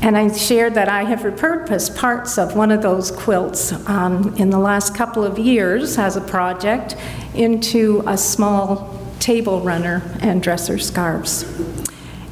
And 0.02 0.16
I 0.16 0.32
shared 0.32 0.74
that 0.74 0.88
I 0.88 1.04
have 1.04 1.20
repurposed 1.20 1.96
parts 1.96 2.38
of 2.38 2.56
one 2.56 2.70
of 2.70 2.80
those 2.80 3.10
quilts 3.10 3.72
um, 3.86 4.34
in 4.36 4.48
the 4.48 4.58
last 4.58 4.94
couple 4.94 5.24
of 5.24 5.38
years 5.38 5.98
as 5.98 6.16
a 6.16 6.22
project 6.22 6.96
into 7.34 8.02
a 8.06 8.16
small 8.16 8.98
table 9.18 9.60
runner 9.60 10.02
and 10.20 10.42
dresser 10.42 10.78
scarves. 10.78 11.44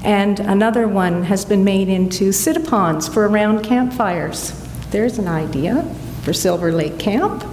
And 0.03 0.41
another 0.41 0.89
one 0.89 1.25
has 1.25 1.45
been 1.45 1.63
made 1.63 1.89
into 1.89 2.33
sit-upons 2.33 3.13
for 3.13 3.29
around 3.29 3.65
campfires. 3.65 4.53
There's 4.91 5.19
an 5.19 5.29
idea 5.29 5.83
for 6.23 6.33
Silver 6.33 6.73
Lake 6.73 6.99
Camp. 6.99 7.45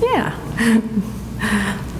Yeah. 0.00 1.78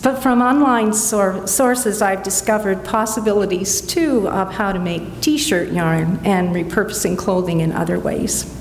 But 0.00 0.22
from 0.22 0.40
online 0.40 0.92
sor- 0.92 1.46
sources, 1.46 2.00
I've 2.00 2.22
discovered 2.22 2.84
possibilities 2.84 3.80
too 3.80 4.28
of 4.28 4.52
how 4.52 4.72
to 4.72 4.78
make 4.78 5.20
t 5.20 5.36
shirt 5.36 5.72
yarn 5.72 6.20
and 6.24 6.54
repurposing 6.54 7.18
clothing 7.18 7.60
in 7.60 7.72
other 7.72 7.98
ways. 7.98 8.54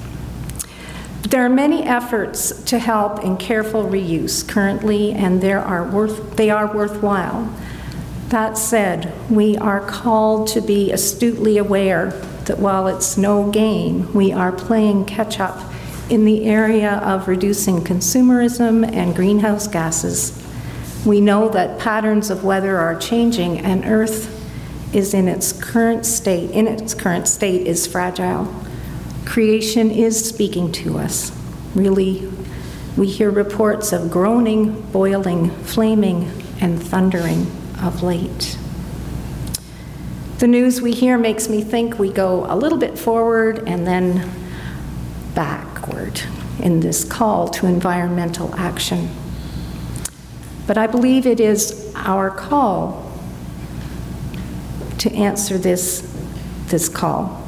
There 1.30 1.46
are 1.46 1.50
many 1.50 1.84
efforts 1.84 2.64
to 2.64 2.80
help 2.80 3.24
in 3.24 3.38
careful 3.38 3.84
reuse 3.84 4.48
currently, 4.48 5.12
and 5.12 5.42
there 5.42 5.60
are 5.60 5.84
worth, 5.84 6.38
they 6.38 6.50
are 6.50 6.74
worthwhile. 6.74 7.54
That 8.30 8.58
said, 8.58 9.14
we 9.30 9.58
are 9.58 9.82
called 9.82 10.48
to 10.50 10.62
be 10.62 10.92
astutely 10.92 11.58
aware 11.58 12.12
that 12.46 12.60
while 12.60 12.88
it's 12.88 13.18
no 13.18 13.52
gain, 13.52 14.12
we 14.14 14.32
are 14.32 14.52
playing 14.52 15.06
catch 15.06 15.40
up 15.40 15.60
in 16.10 16.26
the 16.26 16.46
area 16.46 16.94
of 17.04 17.28
reducing 17.28 17.82
consumerism 17.82 18.90
and 18.92 19.16
greenhouse 19.16 19.68
gases. 19.68 20.47
We 21.08 21.22
know 21.22 21.48
that 21.48 21.80
patterns 21.80 22.30
of 22.30 22.44
weather 22.44 22.76
are 22.78 22.94
changing 22.94 23.60
and 23.60 23.86
Earth 23.86 24.34
is 24.94 25.14
in 25.14 25.30
its 25.30 25.54
current 25.54 26.06
state, 26.06 26.52
in 26.52 26.68
its 26.68 26.94
current 26.94 27.30
state 27.30 27.66
is 27.66 27.88
fragile. 27.88 28.54
Creation 29.24 29.90
is 29.90 30.28
speaking 30.28 30.70
to 30.74 30.98
us. 30.98 31.32
Really, 31.74 32.30
we 32.98 33.08
hear 33.08 33.32
reports 33.32 33.94
of 33.94 34.12
groaning, 34.12 34.82
boiling, 34.92 35.52
flaming, 35.64 36.30
and 36.60 36.84
thundering 36.84 37.48
of 37.82 38.04
late. 38.04 38.58
The 40.40 40.48
news 40.48 40.82
we 40.82 40.92
hear 40.92 41.18
makes 41.18 41.48
me 41.48 41.64
think 41.64 41.98
we 41.98 42.12
go 42.12 42.46
a 42.52 42.56
little 42.58 42.78
bit 42.78 43.00
forward 43.00 43.66
and 43.66 43.88
then 43.88 44.30
backward 45.34 46.22
in 46.60 46.82
this 46.82 47.06
call 47.06 47.48
to 47.48 47.66
environmental 47.66 48.54
action. 48.56 49.10
But 50.68 50.78
I 50.78 50.86
believe 50.86 51.26
it 51.26 51.40
is 51.40 51.92
our 51.96 52.30
call 52.30 53.10
to 55.00 55.12
answer 55.14 55.58
this, 55.58 56.02
this 56.68 56.90
call. 56.90 57.44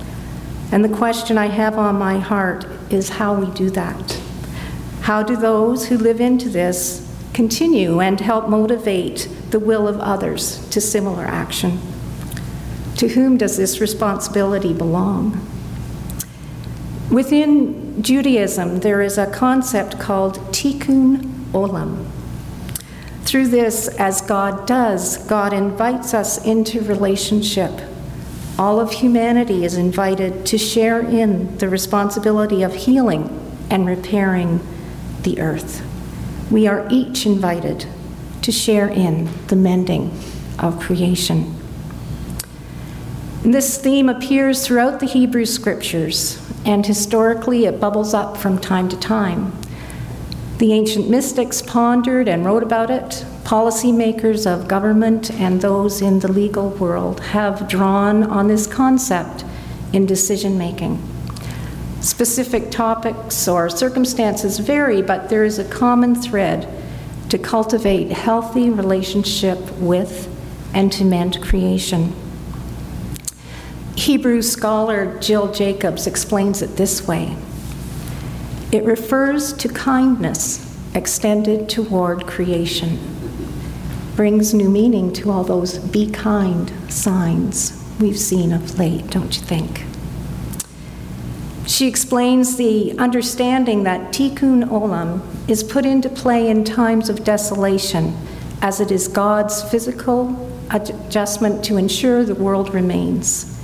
And 0.71 0.83
the 0.83 0.95
question 0.97 1.37
I 1.37 1.47
have 1.47 1.77
on 1.77 1.97
my 1.97 2.19
heart 2.19 2.65
is 2.89 3.09
how 3.09 3.33
we 3.33 3.51
do 3.53 3.69
that. 3.71 4.19
How 5.01 5.23
do 5.23 5.35
those 5.35 5.87
who 5.87 5.97
live 5.97 6.21
into 6.21 6.49
this 6.49 7.05
continue 7.33 7.99
and 7.99 8.19
help 8.19 8.47
motivate 8.47 9.27
the 9.49 9.59
will 9.59 9.87
of 9.87 9.99
others 9.99 10.67
to 10.69 10.79
similar 10.79 11.25
action? 11.25 11.79
To 12.97 13.07
whom 13.09 13.37
does 13.37 13.57
this 13.57 13.81
responsibility 13.81 14.73
belong? 14.73 15.45
Within 17.11 18.03
Judaism, 18.03 18.81
there 18.81 19.01
is 19.01 19.17
a 19.17 19.25
concept 19.25 19.99
called 19.99 20.37
tikkun 20.51 21.23
olam. 21.51 22.05
Through 23.29 23.49
this, 23.49 23.87
as 23.89 24.21
God 24.21 24.65
does, 24.65 25.19
God 25.27 25.53
invites 25.53 26.15
us 26.15 26.43
into 26.43 26.81
relationship. 26.81 27.69
All 28.57 28.79
of 28.79 28.91
humanity 28.91 29.63
is 29.63 29.77
invited 29.77 30.47
to 30.47 30.57
share 30.57 30.99
in 30.99 31.55
the 31.59 31.69
responsibility 31.69 32.63
of 32.63 32.73
healing 32.73 33.29
and 33.69 33.85
repairing 33.85 34.61
the 35.21 35.39
earth. 35.41 35.85
We 36.49 36.65
are 36.65 36.87
each 36.89 37.27
invited 37.27 37.85
to 38.41 38.51
share 38.51 38.87
in 38.87 39.29
the 39.45 39.55
mending 39.55 40.11
of 40.57 40.79
creation. 40.79 41.53
This 43.43 43.77
theme 43.77 44.09
appears 44.09 44.65
throughout 44.65 44.99
the 44.99 45.05
Hebrew 45.05 45.45
scriptures, 45.45 46.41
and 46.65 46.83
historically 46.83 47.65
it 47.65 47.79
bubbles 47.79 48.15
up 48.15 48.37
from 48.37 48.57
time 48.57 48.89
to 48.89 48.97
time. 48.97 49.53
The 50.59 50.73
ancient 50.73 51.09
mystics 51.09 51.61
pondered 51.61 52.27
and 52.27 52.45
wrote 52.45 52.63
about 52.63 52.89
it. 52.91 53.25
Policymakers 53.45 54.45
of 54.45 54.67
government 54.67 55.31
and 55.31 55.61
those 55.61 56.01
in 56.01 56.19
the 56.19 56.29
legal 56.29 56.71
world 56.71 57.21
have 57.21 57.69
drawn 57.69 58.23
on 58.23 58.49
this 58.49 58.67
concept 58.67 59.45
in 59.93 60.05
decision 60.05 60.57
making. 60.57 61.01
Specific 62.01 62.71
topics 62.71 63.47
or 63.47 63.69
circumstances 63.69 64.59
vary, 64.59 65.01
but 65.01 65.29
there 65.29 65.45
is 65.45 65.59
a 65.59 65.69
common 65.69 66.13
thread 66.13 66.67
to 67.29 67.37
cultivate 67.37 68.11
healthy 68.11 68.69
relationship 68.69 69.59
with 69.77 70.27
and 70.73 70.91
to 70.91 71.05
mend 71.05 71.41
creation. 71.41 72.13
Hebrew 73.95 74.41
scholar 74.41 75.17
Jill 75.19 75.53
Jacobs 75.53 76.05
explains 76.05 76.61
it 76.61 76.75
this 76.75 77.07
way 77.07 77.37
it 78.71 78.83
refers 78.83 79.53
to 79.53 79.67
kindness 79.67 80.65
extended 80.93 81.67
toward 81.69 82.27
creation, 82.27 82.99
brings 84.15 84.53
new 84.53 84.69
meaning 84.69 85.11
to 85.13 85.31
all 85.31 85.43
those 85.43 85.79
be 85.79 86.09
kind 86.09 86.71
signs 86.91 87.83
we've 87.99 88.19
seen 88.19 88.51
of 88.53 88.77
late, 88.77 89.07
don't 89.07 89.35
you 89.35 89.43
think? 89.43 89.83
She 91.65 91.87
explains 91.87 92.57
the 92.57 92.97
understanding 92.97 93.83
that 93.83 94.11
tikkun 94.13 94.65
olam 94.69 95.21
is 95.47 95.63
put 95.63 95.85
into 95.85 96.09
play 96.09 96.49
in 96.49 96.63
times 96.63 97.09
of 97.09 97.23
desolation, 97.23 98.15
as 98.61 98.79
it 98.79 98.91
is 98.91 99.07
God's 99.07 99.63
physical 99.63 100.47
adjustment 100.71 101.63
to 101.65 101.77
ensure 101.77 102.23
the 102.23 102.35
world 102.35 102.73
remains. 102.73 103.58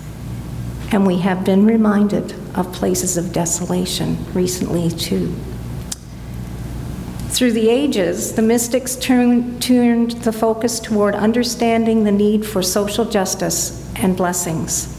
And 0.95 1.05
we 1.05 1.17
have 1.17 1.43
been 1.43 1.65
reminded 1.65 2.33
of 2.55 2.71
places 2.71 3.17
of 3.17 3.33
desolation 3.33 4.15
recently, 4.33 4.89
too. 4.89 5.35
Through 7.27 7.51
the 7.51 7.67
ages, 7.67 8.35
the 8.35 8.41
mystics 8.41 8.95
turn, 8.95 9.59
turned 9.59 10.11
the 10.11 10.31
focus 10.31 10.79
toward 10.79 11.13
understanding 11.13 12.05
the 12.05 12.13
need 12.13 12.45
for 12.45 12.61
social 12.61 13.03
justice 13.03 13.93
and 13.97 14.15
blessings. 14.15 14.97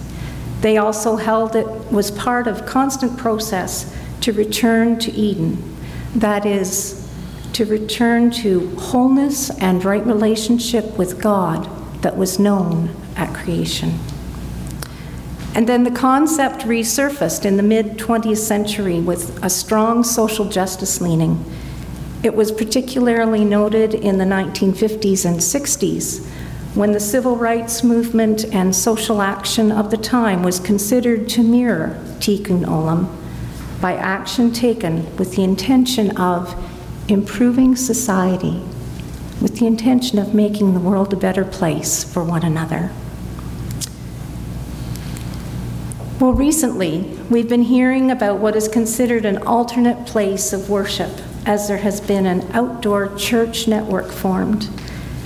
They 0.60 0.76
also 0.76 1.16
held 1.16 1.56
it 1.56 1.66
was 1.90 2.10
part 2.10 2.46
of 2.46 2.66
constant 2.66 3.16
process 3.16 3.90
to 4.20 4.34
return 4.34 4.98
to 4.98 5.10
Eden, 5.12 5.76
that 6.14 6.44
is, 6.44 7.10
to 7.54 7.64
return 7.64 8.30
to 8.32 8.68
wholeness 8.76 9.48
and 9.62 9.82
right 9.82 10.04
relationship 10.04 10.98
with 10.98 11.22
God 11.22 11.66
that 12.02 12.18
was 12.18 12.38
known 12.38 12.94
at 13.16 13.32
creation. 13.32 13.98
And 15.56 15.66
then 15.66 15.84
the 15.84 15.90
concept 15.90 16.64
resurfaced 16.64 17.46
in 17.46 17.56
the 17.56 17.62
mid 17.62 17.96
20th 17.96 18.36
century 18.36 19.00
with 19.00 19.42
a 19.42 19.48
strong 19.48 20.04
social 20.04 20.44
justice 20.44 21.00
leaning. 21.00 21.42
It 22.22 22.34
was 22.34 22.52
particularly 22.52 23.42
noted 23.42 23.94
in 23.94 24.18
the 24.18 24.26
1950s 24.26 25.24
and 25.24 25.38
60s 25.38 26.26
when 26.74 26.92
the 26.92 27.00
civil 27.00 27.36
rights 27.36 27.82
movement 27.82 28.44
and 28.54 28.76
social 28.76 29.22
action 29.22 29.72
of 29.72 29.90
the 29.90 29.96
time 29.96 30.42
was 30.42 30.60
considered 30.60 31.26
to 31.30 31.42
mirror 31.42 31.98
Tikkun 32.18 32.66
Olam 32.66 33.08
by 33.80 33.94
action 33.94 34.52
taken 34.52 35.16
with 35.16 35.36
the 35.36 35.42
intention 35.42 36.14
of 36.18 36.54
improving 37.08 37.74
society 37.74 38.62
with 39.40 39.58
the 39.58 39.66
intention 39.66 40.18
of 40.18 40.34
making 40.34 40.74
the 40.74 40.80
world 40.80 41.14
a 41.14 41.16
better 41.16 41.46
place 41.46 42.04
for 42.04 42.22
one 42.22 42.42
another. 42.44 42.90
Well, 46.18 46.32
recently, 46.32 47.02
we've 47.28 47.48
been 47.48 47.64
hearing 47.64 48.10
about 48.10 48.38
what 48.38 48.56
is 48.56 48.68
considered 48.68 49.26
an 49.26 49.36
alternate 49.42 50.06
place 50.06 50.54
of 50.54 50.70
worship, 50.70 51.10
as 51.44 51.68
there 51.68 51.76
has 51.76 52.00
been 52.00 52.24
an 52.24 52.50
outdoor 52.52 53.14
church 53.16 53.68
network 53.68 54.10
formed. 54.10 54.66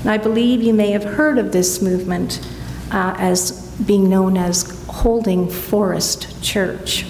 And 0.00 0.10
I 0.10 0.16
believe 0.16 0.60
you 0.60 0.74
may 0.74 0.90
have 0.90 1.04
heard 1.04 1.38
of 1.38 1.52
this 1.52 1.80
movement 1.80 2.44
uh, 2.90 3.14
as 3.18 3.70
being 3.86 4.08
known 4.10 4.36
as 4.36 4.84
Holding 4.88 5.48
Forest 5.48 6.42
Church. 6.42 7.04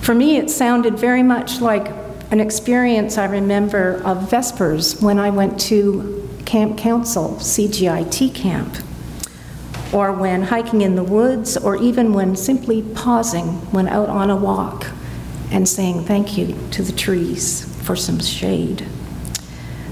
For 0.00 0.14
me, 0.14 0.38
it 0.38 0.48
sounded 0.48 0.98
very 0.98 1.22
much 1.22 1.60
like 1.60 1.88
an 2.30 2.40
experience 2.40 3.18
I 3.18 3.26
remember 3.26 4.00
of 4.02 4.30
Vespers 4.30 5.02
when 5.02 5.18
I 5.18 5.28
went 5.28 5.60
to 5.60 6.26
Camp 6.46 6.78
Council, 6.78 7.36
CGIT 7.38 8.34
camp 8.34 8.78
or 9.92 10.12
when 10.12 10.42
hiking 10.42 10.82
in 10.82 10.94
the 10.94 11.04
woods, 11.04 11.56
or 11.56 11.76
even 11.76 12.12
when 12.12 12.36
simply 12.36 12.82
pausing 12.82 13.46
when 13.72 13.88
out 13.88 14.08
on 14.08 14.30
a 14.30 14.36
walk 14.36 14.86
and 15.50 15.68
saying 15.68 16.04
thank 16.04 16.36
you 16.36 16.56
to 16.70 16.82
the 16.82 16.92
trees 16.92 17.64
for 17.82 17.96
some 17.96 18.20
shade. 18.20 18.86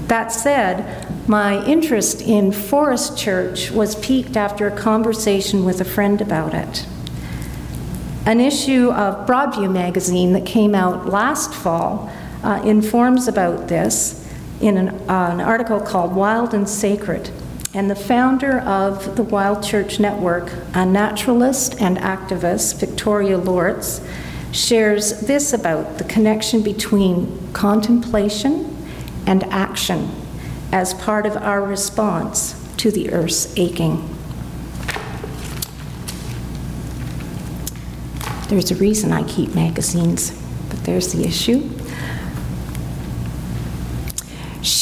That 0.07 0.31
said, 0.31 1.07
my 1.27 1.65
interest 1.65 2.21
in 2.21 2.51
Forest 2.51 3.17
Church 3.17 3.71
was 3.71 3.95
piqued 3.95 4.37
after 4.37 4.67
a 4.67 4.77
conversation 4.77 5.65
with 5.65 5.81
a 5.81 5.85
friend 5.85 6.21
about 6.21 6.53
it. 6.53 6.85
An 8.25 8.39
issue 8.39 8.91
of 8.91 9.27
Broadview 9.27 9.71
magazine 9.71 10.33
that 10.33 10.45
came 10.45 10.75
out 10.75 11.07
last 11.07 11.53
fall 11.53 12.11
uh, 12.43 12.61
informs 12.63 13.27
about 13.27 13.67
this 13.67 14.25
in 14.61 14.77
an, 14.77 14.89
uh, 15.09 15.29
an 15.31 15.41
article 15.41 15.79
called 15.79 16.15
Wild 16.15 16.53
and 16.53 16.69
Sacred 16.69 17.31
and 17.77 17.91
the 17.91 17.95
founder 17.95 18.57
of 18.61 19.15
the 19.17 19.21
Wild 19.21 19.63
Church 19.63 19.99
Network, 19.99 20.51
a 20.73 20.83
naturalist 20.83 21.79
and 21.79 21.95
activist, 21.97 22.79
Victoria 22.79 23.37
Loorz, 23.37 24.03
shares 24.51 25.21
this 25.21 25.53
about 25.53 25.99
the 25.99 26.03
connection 26.05 26.63
between 26.63 27.53
contemplation 27.53 28.75
and 29.27 29.43
action 29.43 30.09
as 30.71 30.95
part 30.95 31.27
of 31.27 31.37
our 31.37 31.61
response 31.61 32.55
to 32.77 32.89
the 32.89 33.11
earth's 33.11 33.55
aching. 33.59 34.09
There's 38.49 38.71
a 38.71 38.75
reason 38.75 39.13
I 39.13 39.21
keep 39.21 39.53
magazines, 39.53 40.31
but 40.69 40.83
there's 40.83 41.13
the 41.13 41.23
issue. 41.25 41.69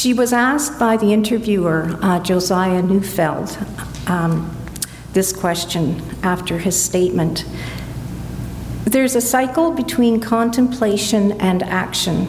She 0.06 0.14
was 0.14 0.32
asked 0.32 0.78
by 0.78 0.96
the 0.96 1.12
interviewer, 1.12 1.98
uh, 2.00 2.20
Josiah 2.20 2.80
Neufeld, 2.80 3.58
um, 4.06 4.56
this 5.14 5.32
question 5.32 6.00
after 6.22 6.58
his 6.58 6.80
statement. 6.80 7.44
There's 8.84 9.16
a 9.16 9.20
cycle 9.20 9.72
between 9.72 10.20
contemplation 10.20 11.32
and 11.40 11.60
action. 11.64 12.28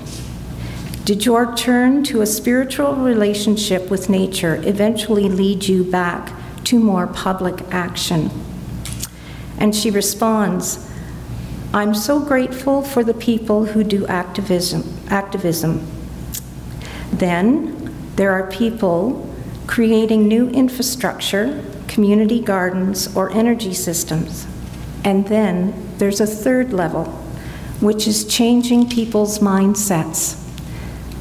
Did 1.05 1.23
your 1.23 1.55
turn 1.55 2.03
to 2.05 2.21
a 2.21 2.25
spiritual 2.25 2.95
relationship 2.95 3.91
with 3.91 4.09
nature 4.09 4.59
eventually 4.65 5.30
lead 5.30 5.67
you 5.67 5.84
back 5.84 6.34
to 6.63 6.80
more 6.80 7.05
public 7.05 7.61
action? 7.69 8.32
And 9.59 9.75
she 9.75 9.91
responds, 9.91 10.91
I'm 11.75 11.93
so 11.93 12.19
grateful 12.19 12.82
for 12.82 13.03
the 13.03 13.13
people 13.13 13.65
who 13.65 13.84
do 13.84 14.07
activism, 14.07 14.84
activism 15.09 15.88
then 17.20 17.93
there 18.15 18.32
are 18.32 18.49
people 18.49 19.24
creating 19.68 20.28
new 20.28 20.49
infrastructure, 20.49 21.63
community 21.88 22.41
gardens, 22.41 23.15
or 23.15 23.32
energy 23.32 23.74
systems. 23.74 24.47
And 25.03 25.28
then 25.28 25.97
there's 25.97 26.20
a 26.20 26.28
third 26.28 26.74
level, 26.74 27.05
which 27.80 28.07
is 28.07 28.26
changing 28.26 28.89
people's 28.89 29.39
mindsets. 29.39 30.43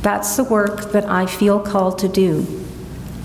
That's 0.03 0.37
the 0.37 0.45
work 0.45 0.93
that 0.93 1.05
I 1.07 1.27
feel 1.27 1.61
called 1.61 1.99
to 1.99 2.09
do. 2.09 2.47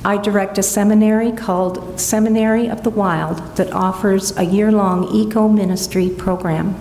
I 0.03 0.17
direct 0.17 0.57
a 0.57 0.63
seminary 0.63 1.31
called 1.31 1.99
Seminary 1.99 2.67
of 2.67 2.83
the 2.83 2.89
Wild 2.89 3.55
that 3.57 3.71
offers 3.71 4.35
a 4.35 4.43
year 4.43 4.71
long 4.71 5.07
eco 5.15 5.47
ministry 5.47 6.09
program. 6.09 6.75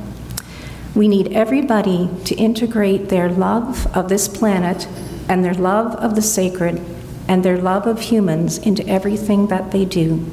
We 0.94 1.06
need 1.06 1.32
everybody 1.32 2.08
to 2.24 2.34
integrate 2.34 3.10
their 3.10 3.28
love 3.28 3.86
of 3.94 4.08
this 4.08 4.26
planet 4.26 4.88
and 5.30 5.44
their 5.44 5.54
love 5.54 5.94
of 5.94 6.16
the 6.16 6.22
sacred 6.22 6.84
and 7.28 7.44
their 7.44 7.56
love 7.56 7.86
of 7.86 8.00
humans 8.00 8.58
into 8.58 8.84
everything 8.88 9.46
that 9.46 9.70
they 9.70 9.84
do. 9.84 10.26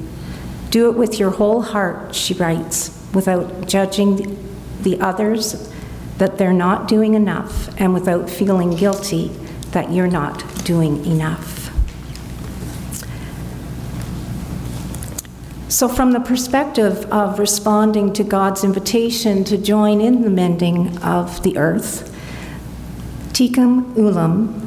Do 0.72 0.90
it 0.90 0.98
with 0.98 1.20
your 1.20 1.30
whole 1.30 1.62
heart, 1.62 2.16
she 2.16 2.34
writes, 2.34 3.00
without 3.14 3.68
judging 3.68 4.44
the 4.82 5.00
others 5.00 5.72
that 6.18 6.40
they're 6.40 6.52
not 6.52 6.88
doing 6.88 7.14
enough 7.14 7.70
and 7.80 7.94
without 7.94 8.28
feeling 8.28 8.76
guilty 8.76 9.28
that 9.70 9.92
you're 9.92 10.08
not 10.08 10.66
doing 10.66 11.06
enough. 11.06 11.72
So, 15.70 15.88
from 15.88 16.14
the 16.14 16.20
perspective 16.22 17.06
of 17.12 17.38
responding 17.38 18.14
to 18.14 18.24
God's 18.24 18.64
invitation 18.64 19.44
to 19.44 19.60
join 19.60 20.02
in 20.02 20.24
the 20.24 20.32
mending 20.32 20.98
of 21.04 21.44
the 21.44 21.56
earth, 21.60 22.12
Tikkun 23.34 23.94
Olam 23.94 24.67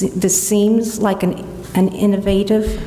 this 0.00 0.48
seems 0.48 1.00
like 1.00 1.22
an, 1.22 1.34
an 1.74 1.88
innovative, 1.88 2.80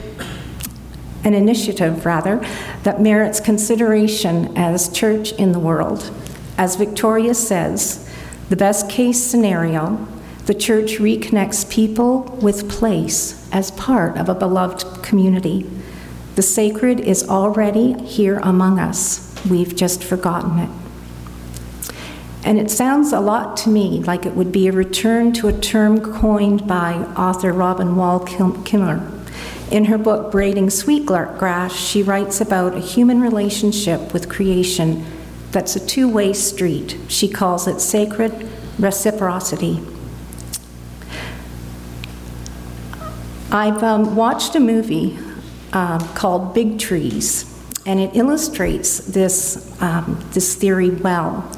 an 1.23 1.33
initiative 1.33 2.05
rather, 2.05 2.37
that 2.83 3.01
merits 3.01 3.39
consideration 3.39 4.55
as 4.57 4.89
church 4.89 5.31
in 5.33 5.51
the 5.51 5.59
world. 5.59 6.11
As 6.57 6.75
Victoria 6.75 7.33
says, 7.33 8.09
the 8.49 8.55
best 8.55 8.89
case 8.89 9.21
scenario, 9.21 10.07
the 10.45 10.53
church 10.53 10.97
reconnects 10.97 11.69
people 11.69 12.23
with 12.41 12.69
place 12.69 13.47
as 13.51 13.71
part 13.71 14.17
of 14.17 14.29
a 14.29 14.35
beloved 14.35 15.03
community. 15.03 15.69
The 16.35 16.41
sacred 16.41 16.99
is 16.99 17.27
already 17.29 17.93
here 18.03 18.39
among 18.39 18.79
us. 18.79 19.35
We've 19.49 19.75
just 19.75 20.03
forgotten 20.03 20.57
it. 20.59 20.69
And 22.43 22.57
it 22.57 22.71
sounds 22.71 23.11
a 23.11 23.19
lot 23.19 23.57
to 23.57 23.69
me 23.69 24.01
like 24.03 24.25
it 24.25 24.33
would 24.33 24.51
be 24.51 24.67
a 24.67 24.71
return 24.71 25.33
to 25.33 25.47
a 25.47 25.53
term 25.53 25.99
coined 25.99 26.67
by 26.67 26.93
author 27.15 27.51
Robin 27.51 27.95
Wall 27.95 28.19
Kimmerer. 28.21 29.15
In 29.71 29.85
her 29.85 29.97
book, 29.97 30.31
Braiding 30.31 30.69
Sweetgrass, 30.69 31.75
she 31.75 32.01
writes 32.01 32.41
about 32.41 32.75
a 32.75 32.79
human 32.79 33.21
relationship 33.21 34.13
with 34.13 34.27
creation 34.27 35.05
that's 35.51 35.75
a 35.75 35.85
two 35.85 36.07
way 36.07 36.33
street. 36.33 36.97
She 37.07 37.27
calls 37.27 37.67
it 37.67 37.79
sacred 37.79 38.49
reciprocity. 38.79 39.81
I've 43.51 43.81
um, 43.83 44.15
watched 44.15 44.55
a 44.55 44.59
movie 44.59 45.17
uh, 45.73 45.99
called 46.13 46.53
Big 46.53 46.79
Trees, 46.79 47.45
and 47.85 47.99
it 47.99 48.15
illustrates 48.15 48.99
this, 48.99 49.75
um, 49.81 50.23
this 50.33 50.55
theory 50.55 50.91
well. 50.91 51.51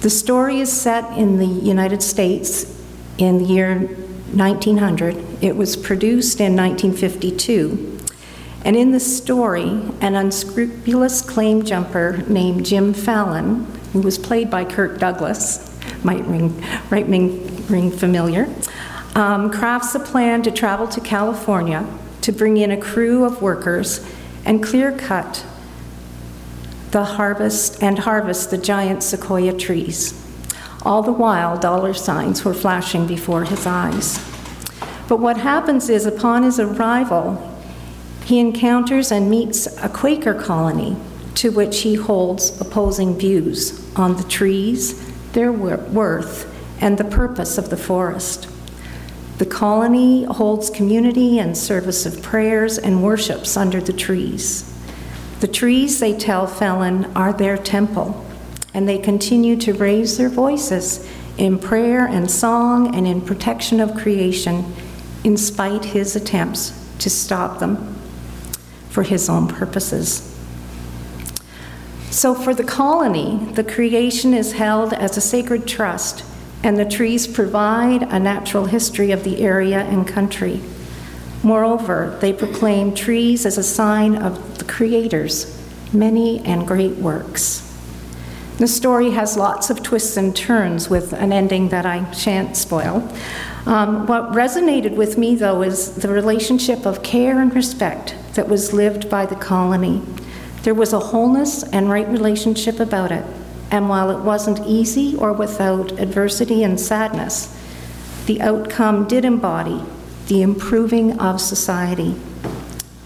The 0.00 0.10
story 0.10 0.60
is 0.60 0.72
set 0.72 1.18
in 1.18 1.38
the 1.38 1.46
United 1.46 2.04
States 2.04 2.80
in 3.18 3.38
the 3.38 3.44
year 3.44 3.78
1900. 4.32 5.42
It 5.42 5.56
was 5.56 5.76
produced 5.76 6.40
in 6.40 6.54
1952. 6.54 7.98
And 8.64 8.76
in 8.76 8.92
the 8.92 9.00
story, 9.00 9.80
an 10.00 10.14
unscrupulous 10.14 11.20
claim 11.20 11.64
jumper 11.64 12.22
named 12.28 12.64
Jim 12.64 12.94
Fallon, 12.94 13.66
who 13.92 14.00
was 14.00 14.18
played 14.18 14.48
by 14.48 14.64
Kirk 14.64 15.00
Douglas, 15.00 15.76
might 16.04 16.24
ring, 16.26 16.62
ring, 16.90 17.66
ring 17.66 17.90
familiar, 17.90 18.48
um, 19.16 19.50
crafts 19.50 19.96
a 19.96 20.00
plan 20.00 20.42
to 20.44 20.52
travel 20.52 20.86
to 20.86 21.00
California 21.00 21.84
to 22.20 22.30
bring 22.30 22.56
in 22.56 22.70
a 22.70 22.76
crew 22.76 23.24
of 23.24 23.42
workers 23.42 24.06
and 24.44 24.62
clear 24.62 24.92
cut 24.92 25.44
the 26.90 27.04
harvest 27.04 27.82
and 27.82 27.98
harvest 27.98 28.50
the 28.50 28.58
giant 28.58 29.02
sequoia 29.02 29.52
trees. 29.52 30.14
All 30.82 31.02
the 31.02 31.12
while, 31.12 31.58
dollar 31.58 31.92
signs 31.92 32.44
were 32.44 32.54
flashing 32.54 33.06
before 33.06 33.44
his 33.44 33.66
eyes. 33.66 34.18
But 35.08 35.18
what 35.20 35.38
happens 35.38 35.88
is, 35.88 36.06
upon 36.06 36.44
his 36.44 36.58
arrival, 36.58 37.44
he 38.24 38.38
encounters 38.38 39.10
and 39.10 39.30
meets 39.30 39.66
a 39.82 39.88
Quaker 39.88 40.34
colony 40.34 40.96
to 41.34 41.50
which 41.50 41.80
he 41.80 41.94
holds 41.94 42.60
opposing 42.60 43.18
views 43.18 43.94
on 43.96 44.16
the 44.16 44.24
trees, 44.24 45.06
their 45.32 45.52
worth, 45.52 46.54
and 46.80 46.98
the 46.98 47.04
purpose 47.04 47.58
of 47.58 47.70
the 47.70 47.76
forest. 47.76 48.48
The 49.38 49.46
colony 49.46 50.24
holds 50.24 50.68
community 50.68 51.38
and 51.38 51.56
service 51.56 52.06
of 52.06 52.22
prayers 52.22 52.76
and 52.78 53.02
worships 53.02 53.56
under 53.56 53.80
the 53.80 53.92
trees. 53.92 54.77
The 55.40 55.48
trees, 55.48 56.00
they 56.00 56.16
tell 56.18 56.48
Fallon, 56.48 57.04
are 57.14 57.32
their 57.32 57.56
temple, 57.56 58.26
and 58.74 58.88
they 58.88 58.98
continue 58.98 59.56
to 59.58 59.72
raise 59.72 60.18
their 60.18 60.28
voices 60.28 61.08
in 61.36 61.60
prayer 61.60 62.06
and 62.06 62.28
song 62.28 62.94
and 62.94 63.06
in 63.06 63.20
protection 63.20 63.78
of 63.78 63.94
creation, 63.94 64.74
in 65.22 65.36
spite 65.36 65.84
his 65.84 66.16
attempts 66.16 66.72
to 66.98 67.08
stop 67.08 67.60
them 67.60 67.94
for 68.90 69.04
his 69.04 69.28
own 69.28 69.46
purposes. 69.46 70.24
So, 72.10 72.34
for 72.34 72.52
the 72.52 72.64
colony, 72.64 73.48
the 73.52 73.62
creation 73.62 74.34
is 74.34 74.52
held 74.54 74.92
as 74.92 75.16
a 75.16 75.20
sacred 75.20 75.68
trust, 75.68 76.24
and 76.64 76.76
the 76.76 76.84
trees 76.84 77.28
provide 77.28 78.02
a 78.02 78.18
natural 78.18 78.64
history 78.64 79.12
of 79.12 79.22
the 79.22 79.40
area 79.40 79.80
and 79.80 80.08
country. 80.08 80.60
Moreover, 81.42 82.18
they 82.20 82.32
proclaim 82.32 82.94
trees 82.94 83.46
as 83.46 83.58
a 83.58 83.62
sign 83.62 84.16
of 84.16 84.58
the 84.58 84.64
Creator's 84.64 85.54
many 85.92 86.40
and 86.40 86.66
great 86.66 86.96
works. 86.96 87.64
The 88.58 88.66
story 88.66 89.10
has 89.10 89.36
lots 89.36 89.70
of 89.70 89.84
twists 89.84 90.16
and 90.16 90.34
turns 90.34 90.90
with 90.90 91.12
an 91.12 91.32
ending 91.32 91.68
that 91.68 91.86
I 91.86 92.10
shan't 92.10 92.56
spoil. 92.56 93.08
Um, 93.66 94.06
what 94.08 94.32
resonated 94.32 94.96
with 94.96 95.16
me, 95.16 95.36
though, 95.36 95.62
is 95.62 95.94
the 95.94 96.08
relationship 96.08 96.84
of 96.84 97.04
care 97.04 97.40
and 97.40 97.54
respect 97.54 98.16
that 98.34 98.48
was 98.48 98.72
lived 98.72 99.08
by 99.08 99.26
the 99.26 99.36
colony. 99.36 100.02
There 100.62 100.74
was 100.74 100.92
a 100.92 100.98
wholeness 100.98 101.62
and 101.62 101.88
right 101.88 102.08
relationship 102.08 102.80
about 102.80 103.12
it, 103.12 103.24
and 103.70 103.88
while 103.88 104.10
it 104.10 104.24
wasn't 104.24 104.66
easy 104.66 105.14
or 105.16 105.32
without 105.32 105.92
adversity 105.92 106.64
and 106.64 106.80
sadness, 106.80 107.54
the 108.26 108.40
outcome 108.40 109.06
did 109.06 109.24
embody 109.24 109.84
the 110.28 110.42
improving 110.42 111.18
of 111.18 111.40
society. 111.40 112.14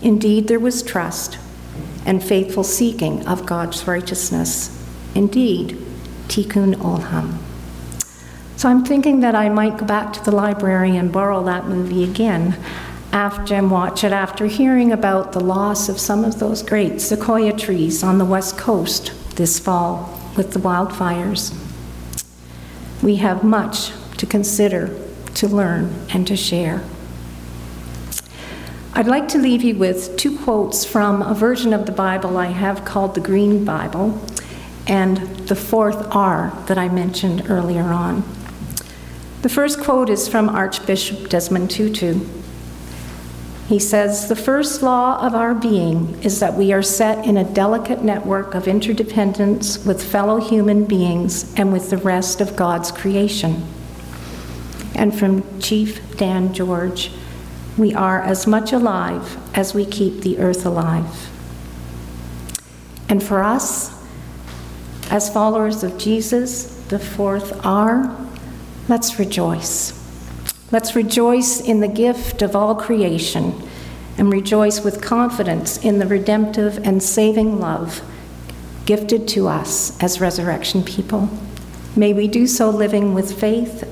Indeed, 0.03 0.49
there 0.49 0.61
was 0.61 0.83
trust 0.83 1.39
and 2.05 2.23
faithful 2.23 2.65
seeking 2.65 3.27
of 3.27 3.47
God's 3.47 3.87
righteousness. 3.87 4.79
Indeed, 5.15 5.79
tikkun 6.29 6.75
olam. 6.75 7.39
So 8.57 8.69
I'm 8.69 8.85
thinking 8.85 9.21
that 9.21 9.35
I 9.35 9.49
might 9.49 9.79
go 9.79 9.87
back 9.87 10.13
to 10.13 10.25
the 10.25 10.33
library 10.33 10.97
and 10.97 11.13
borrow 11.13 11.43
that 11.45 11.67
movie 11.67 12.05
again 12.05 12.57
after 13.13 13.55
and 13.55 13.71
watch 13.71 14.05
it 14.05 14.13
after 14.13 14.47
hearing 14.47 14.91
about 14.93 15.33
the 15.33 15.41
loss 15.41 15.89
of 15.89 16.01
some 16.01 16.25
of 16.25 16.39
those 16.39 16.63
great 16.63 17.01
sequoia 17.01 17.53
trees 17.57 18.03
on 18.03 18.19
the 18.19 18.25
west 18.25 18.57
coast 18.57 19.13
this 19.37 19.59
fall 19.59 20.19
with 20.37 20.53
the 20.53 20.61
wildfires. 20.61 21.55
We 23.03 23.17
have 23.17 23.45
much 23.45 23.93
to 24.17 24.27
consider, 24.27 24.97
to 25.35 25.49
learn, 25.49 25.95
and 26.11 26.27
to 26.27 26.37
share. 26.37 26.83
I'd 28.95 29.07
like 29.07 29.29
to 29.29 29.39
leave 29.39 29.63
you 29.63 29.75
with 29.77 30.19
two 30.19 30.37
quotes 30.41 30.85
from 30.85 31.23
a 31.23 31.33
version 31.33 31.73
of 31.73 31.87
the 31.87 31.93
Bible 31.93 32.37
I 32.37 32.49
have 32.49 32.85
called 32.85 33.15
the 33.15 33.23
Green 33.23 33.65
Bible 33.65 34.21
and 34.87 35.17
the 35.49 35.57
fourth 35.57 36.15
R 36.15 36.53
that 36.67 36.77
I 36.77 36.91
mentioned 36.91 37.49
earlier 37.49 37.85
on. 37.85 38.23
The 39.41 39.49
first 39.49 39.81
quote 39.81 40.11
is 40.11 40.29
from 40.29 40.51
Archbishop 40.51 41.31
Desmond 41.31 41.71
Tutu. 41.71 42.21
He 43.67 43.79
says, 43.79 44.29
The 44.29 44.37
first 44.37 44.83
law 44.83 45.19
of 45.25 45.35
our 45.35 45.55
being 45.55 46.23
is 46.23 46.39
that 46.41 46.53
we 46.53 46.71
are 46.71 46.83
set 46.83 47.25
in 47.25 47.39
a 47.39 47.51
delicate 47.51 48.05
network 48.05 48.55
of 48.55 48.69
interdependence 48.69 49.87
with 49.87 50.05
fellow 50.05 50.39
human 50.39 50.85
beings 50.85 51.51
and 51.55 51.73
with 51.73 51.89
the 51.89 51.97
rest 51.97 52.43
of 52.43 52.57
God's 52.57 52.93
creation. 52.93 53.65
And 54.95 55.19
from 55.19 55.61
Chief 55.61 56.19
Dan 56.19 56.53
George, 56.53 57.11
we 57.77 57.95
are 57.95 58.21
as 58.21 58.47
much 58.47 58.73
alive 58.73 59.39
as 59.57 59.75
we 59.75 59.85
keep 59.87 60.21
the 60.21 60.39
earth 60.39 60.67
alive. 60.67 61.31
And 63.09 63.23
for 63.23 63.43
us, 63.43 63.93
as 65.11 65.33
followers 65.33 65.83
of 65.83 65.99
Jesus, 65.99 66.85
the 66.87 66.99
fourth 66.99 67.65
R, 67.65 68.17
let's 68.89 69.19
rejoice. 69.19 69.99
Let's 70.71 70.97
rejoice 70.97 71.61
in 71.61 71.81
the 71.81 71.89
gift 71.89 72.43
of 72.43 72.57
all 72.57 72.75
creation 72.75 73.69
and 74.17 74.33
rejoice 74.33 74.83
with 74.83 75.03
confidence 75.03 75.77
in 75.79 75.99
the 75.99 76.07
redemptive 76.07 76.79
and 76.87 77.03
saving 77.03 77.61
love 77.61 78.03
gifted 78.85 79.29
to 79.29 79.49
us 79.49 80.01
as 80.03 80.21
resurrection 80.21 80.83
people. 80.83 81.29
May 81.95 82.13
we 82.13 82.27
do 82.27 82.47
so 82.47 82.71
living 82.71 83.15
with 83.15 83.39
faith, 83.39 83.85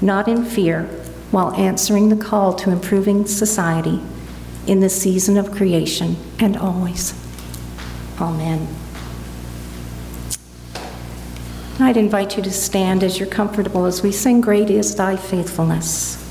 not 0.00 0.28
in 0.28 0.44
fear, 0.44 0.88
while 1.30 1.52
answering 1.54 2.08
the 2.08 2.16
call 2.16 2.54
to 2.54 2.70
improving 2.70 3.26
society 3.26 4.00
in 4.66 4.80
the 4.80 4.88
season 4.88 5.36
of 5.36 5.50
creation 5.50 6.16
and 6.38 6.56
always. 6.56 7.14
Amen. 8.20 8.66
I'd 11.80 11.96
invite 11.96 12.36
you 12.36 12.42
to 12.42 12.50
stand 12.50 13.04
as 13.04 13.18
you're 13.18 13.28
comfortable 13.28 13.84
as 13.84 14.02
we 14.02 14.10
sing, 14.10 14.40
Great 14.40 14.68
is 14.68 14.96
Thy 14.96 15.16
Faithfulness. 15.16 16.27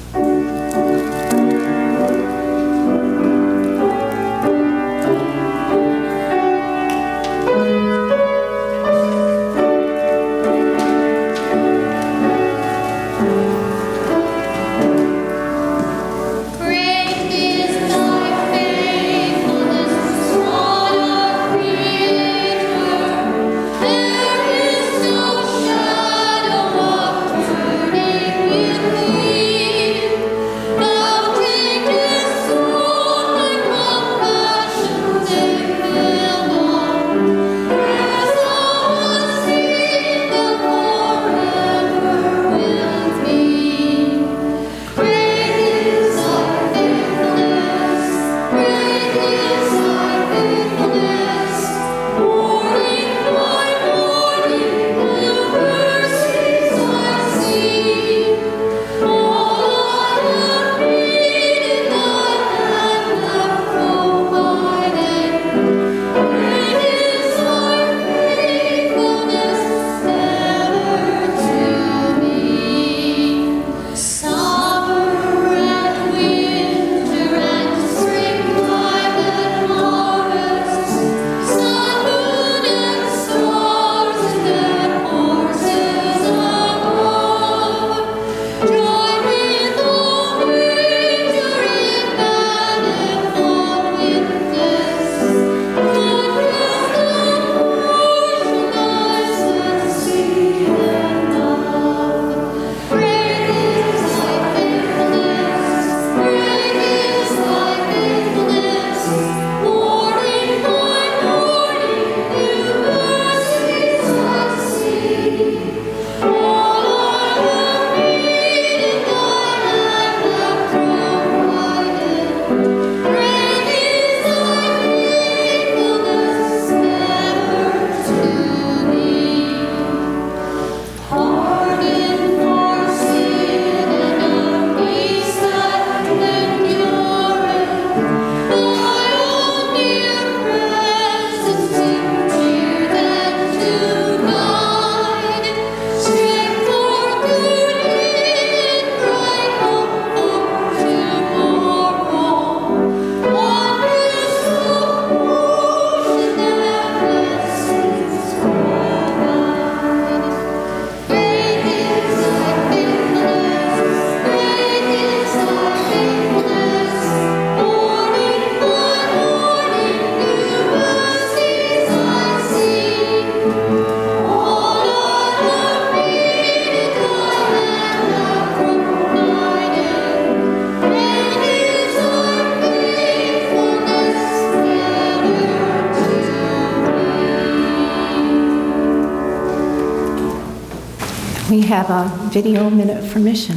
Have 191.77 191.91
a 191.91 192.29
video 192.29 192.71
minute 192.71 193.03
for 193.03 193.19
mission. 193.19 193.55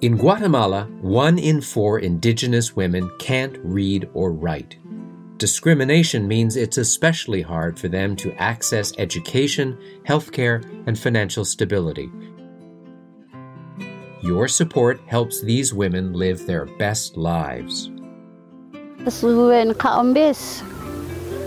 In 0.00 0.16
Guatemala, 0.16 0.84
one 1.00 1.36
in 1.36 1.60
four 1.60 1.98
indigenous 1.98 2.76
women 2.76 3.10
can't 3.18 3.58
read 3.64 4.08
or 4.14 4.30
write. 4.30 4.78
Discrimination 5.38 6.28
means 6.28 6.54
it's 6.54 6.78
especially 6.78 7.42
hard 7.42 7.80
for 7.80 7.88
them 7.88 8.14
to 8.14 8.32
access 8.34 8.92
education, 8.96 9.76
healthcare, 10.06 10.62
and 10.86 10.96
financial 10.96 11.44
stability. 11.44 12.08
Your 14.22 14.46
support 14.46 15.00
helps 15.08 15.42
these 15.42 15.74
women 15.74 16.12
live 16.12 16.46
their 16.46 16.66
best 16.78 17.16
lives. 17.16 17.90
Suwen 19.06 19.72
kaombes. 19.74 20.62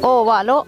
O 0.03 0.19
oh, 0.19 0.23
walo. 0.25 0.67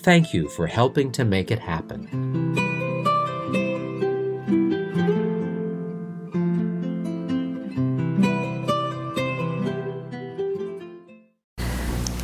Thank 0.00 0.32
you 0.32 0.48
for 0.48 0.68
helping 0.68 1.10
to 1.12 1.24
make 1.24 1.50
it 1.50 1.58
happen. 1.58 2.08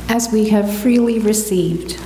As 0.07 0.31
we 0.31 0.47
have 0.49 0.73
freely 0.73 1.19
received 1.19 1.99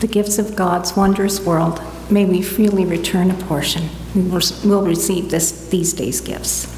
the 0.00 0.06
gifts 0.06 0.38
of 0.38 0.54
God's 0.54 0.94
wondrous 0.94 1.40
world, 1.40 1.80
may 2.10 2.26
we 2.26 2.42
freely 2.42 2.84
return 2.84 3.30
a 3.30 3.34
portion. 3.44 3.88
We 4.14 4.20
will 4.22 4.84
receive 4.84 5.30
this, 5.30 5.68
these 5.68 5.94
days' 5.94 6.20
gifts. 6.20 6.73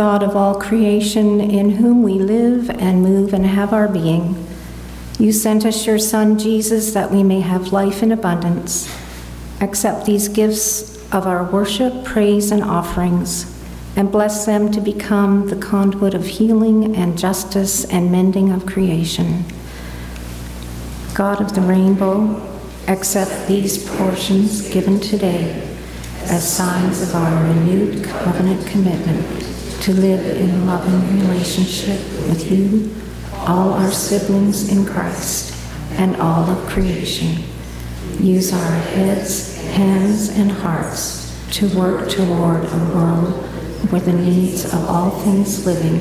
God 0.00 0.22
of 0.22 0.34
all 0.34 0.54
creation, 0.54 1.42
in 1.42 1.72
whom 1.72 2.02
we 2.02 2.14
live 2.14 2.70
and 2.70 3.02
move 3.02 3.34
and 3.34 3.44
have 3.44 3.74
our 3.74 3.86
being, 3.86 4.46
you 5.18 5.30
sent 5.30 5.66
us 5.66 5.86
your 5.86 5.98
Son, 5.98 6.38
Jesus, 6.38 6.94
that 6.94 7.10
we 7.10 7.22
may 7.22 7.40
have 7.40 7.70
life 7.70 8.02
in 8.02 8.10
abundance. 8.10 8.90
Accept 9.60 10.06
these 10.06 10.28
gifts 10.28 10.96
of 11.12 11.26
our 11.26 11.44
worship, 11.44 12.02
praise, 12.02 12.50
and 12.50 12.64
offerings, 12.64 13.62
and 13.94 14.10
bless 14.10 14.46
them 14.46 14.72
to 14.72 14.80
become 14.80 15.48
the 15.48 15.56
conduit 15.56 16.14
of 16.14 16.24
healing 16.24 16.96
and 16.96 17.18
justice 17.18 17.84
and 17.84 18.10
mending 18.10 18.50
of 18.50 18.64
creation. 18.64 19.44
God 21.12 21.42
of 21.42 21.54
the 21.54 21.60
rainbow, 21.60 22.40
accept 22.88 23.48
these 23.48 23.86
portions 23.96 24.66
given 24.70 24.98
today 24.98 25.76
as 26.22 26.56
signs 26.56 27.02
of 27.02 27.14
our 27.14 27.44
renewed 27.44 28.02
covenant 28.02 28.66
commitment 28.66 29.39
to 29.80 29.92
live 29.92 30.24
in 30.36 30.66
loving 30.66 31.20
relationship 31.20 31.98
with 32.28 32.50
you, 32.50 32.94
all 33.46 33.72
our 33.72 33.90
siblings 33.90 34.70
in 34.70 34.84
Christ, 34.84 35.54
and 35.92 36.16
all 36.16 36.48
of 36.48 36.68
creation. 36.68 37.42
Use 38.18 38.52
our 38.52 38.72
heads, 38.72 39.56
hands, 39.72 40.28
and 40.28 40.50
hearts 40.50 41.20
to 41.52 41.68
work 41.78 42.08
toward 42.10 42.64
a 42.64 42.78
world 42.94 43.46
where 43.90 44.00
the 44.00 44.12
needs 44.12 44.66
of 44.66 44.84
all 44.88 45.10
things 45.10 45.66
living 45.66 46.00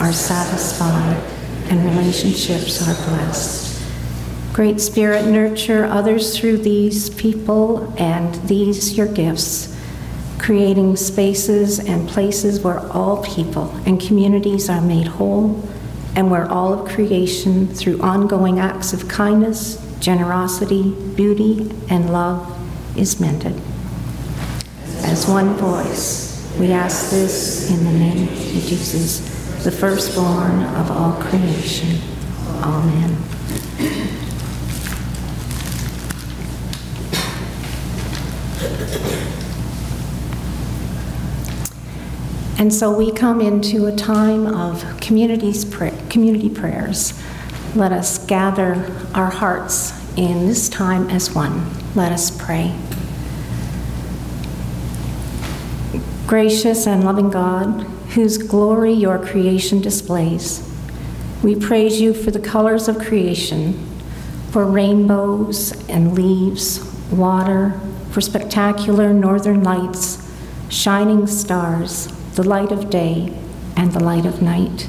are 0.00 0.12
satisfied 0.12 1.16
and 1.70 1.84
relationships 1.84 2.86
are 2.86 2.94
blessed. 3.08 3.82
Great 4.52 4.80
Spirit, 4.80 5.26
nurture 5.26 5.84
others 5.86 6.38
through 6.38 6.58
these 6.58 7.10
people 7.10 7.92
and 7.98 8.34
these 8.46 8.96
your 8.96 9.12
gifts, 9.12 9.73
creating 10.44 10.94
spaces 10.94 11.78
and 11.78 12.06
places 12.06 12.60
where 12.60 12.78
all 12.92 13.24
people 13.24 13.74
and 13.86 13.98
communities 13.98 14.68
are 14.68 14.82
made 14.82 15.06
whole 15.06 15.66
and 16.16 16.30
where 16.30 16.44
all 16.50 16.74
of 16.74 16.86
creation, 16.86 17.66
through 17.66 17.98
ongoing 18.02 18.58
acts 18.58 18.92
of 18.92 19.08
kindness, 19.08 19.80
generosity, 20.00 20.92
beauty, 21.14 21.72
and 21.88 22.12
love, 22.12 22.46
is 22.94 23.18
mended. 23.18 23.58
As 25.04 25.26
one 25.26 25.54
voice, 25.54 26.54
we 26.60 26.72
ask 26.72 27.10
this 27.10 27.70
in 27.70 27.82
the 27.82 27.92
name 27.92 28.28
of 28.28 28.34
Jesus, 28.34 29.64
the 29.64 29.72
firstborn 29.72 30.62
of 30.76 30.90
all 30.90 31.14
creation. 31.22 31.98
Amen. 32.60 33.16
And 42.64 42.72
so 42.72 42.90
we 42.90 43.12
come 43.12 43.42
into 43.42 43.84
a 43.84 43.94
time 43.94 44.46
of 44.46 44.98
communities 44.98 45.66
community 46.08 46.48
prayers. 46.48 47.12
Let 47.76 47.92
us 47.92 48.24
gather 48.24 48.90
our 49.12 49.28
hearts 49.28 49.92
in 50.16 50.46
this 50.46 50.70
time 50.70 51.10
as 51.10 51.34
one. 51.34 51.70
Let 51.94 52.10
us 52.10 52.30
pray. 52.30 52.74
Gracious 56.26 56.86
and 56.86 57.04
loving 57.04 57.28
God, 57.28 57.82
whose 58.14 58.38
glory 58.38 58.94
your 58.94 59.18
creation 59.18 59.82
displays, 59.82 60.66
we 61.42 61.54
praise 61.54 62.00
you 62.00 62.14
for 62.14 62.30
the 62.30 62.40
colors 62.40 62.88
of 62.88 62.98
creation, 62.98 63.74
for 64.52 64.64
rainbows 64.64 65.72
and 65.90 66.14
leaves, 66.14 66.80
water, 67.12 67.78
for 68.10 68.22
spectacular 68.22 69.12
northern 69.12 69.62
lights, 69.62 70.34
shining 70.70 71.26
stars, 71.26 72.08
the 72.34 72.42
light 72.42 72.72
of 72.72 72.90
day 72.90 73.32
and 73.76 73.92
the 73.92 74.02
light 74.02 74.26
of 74.26 74.42
night. 74.42 74.88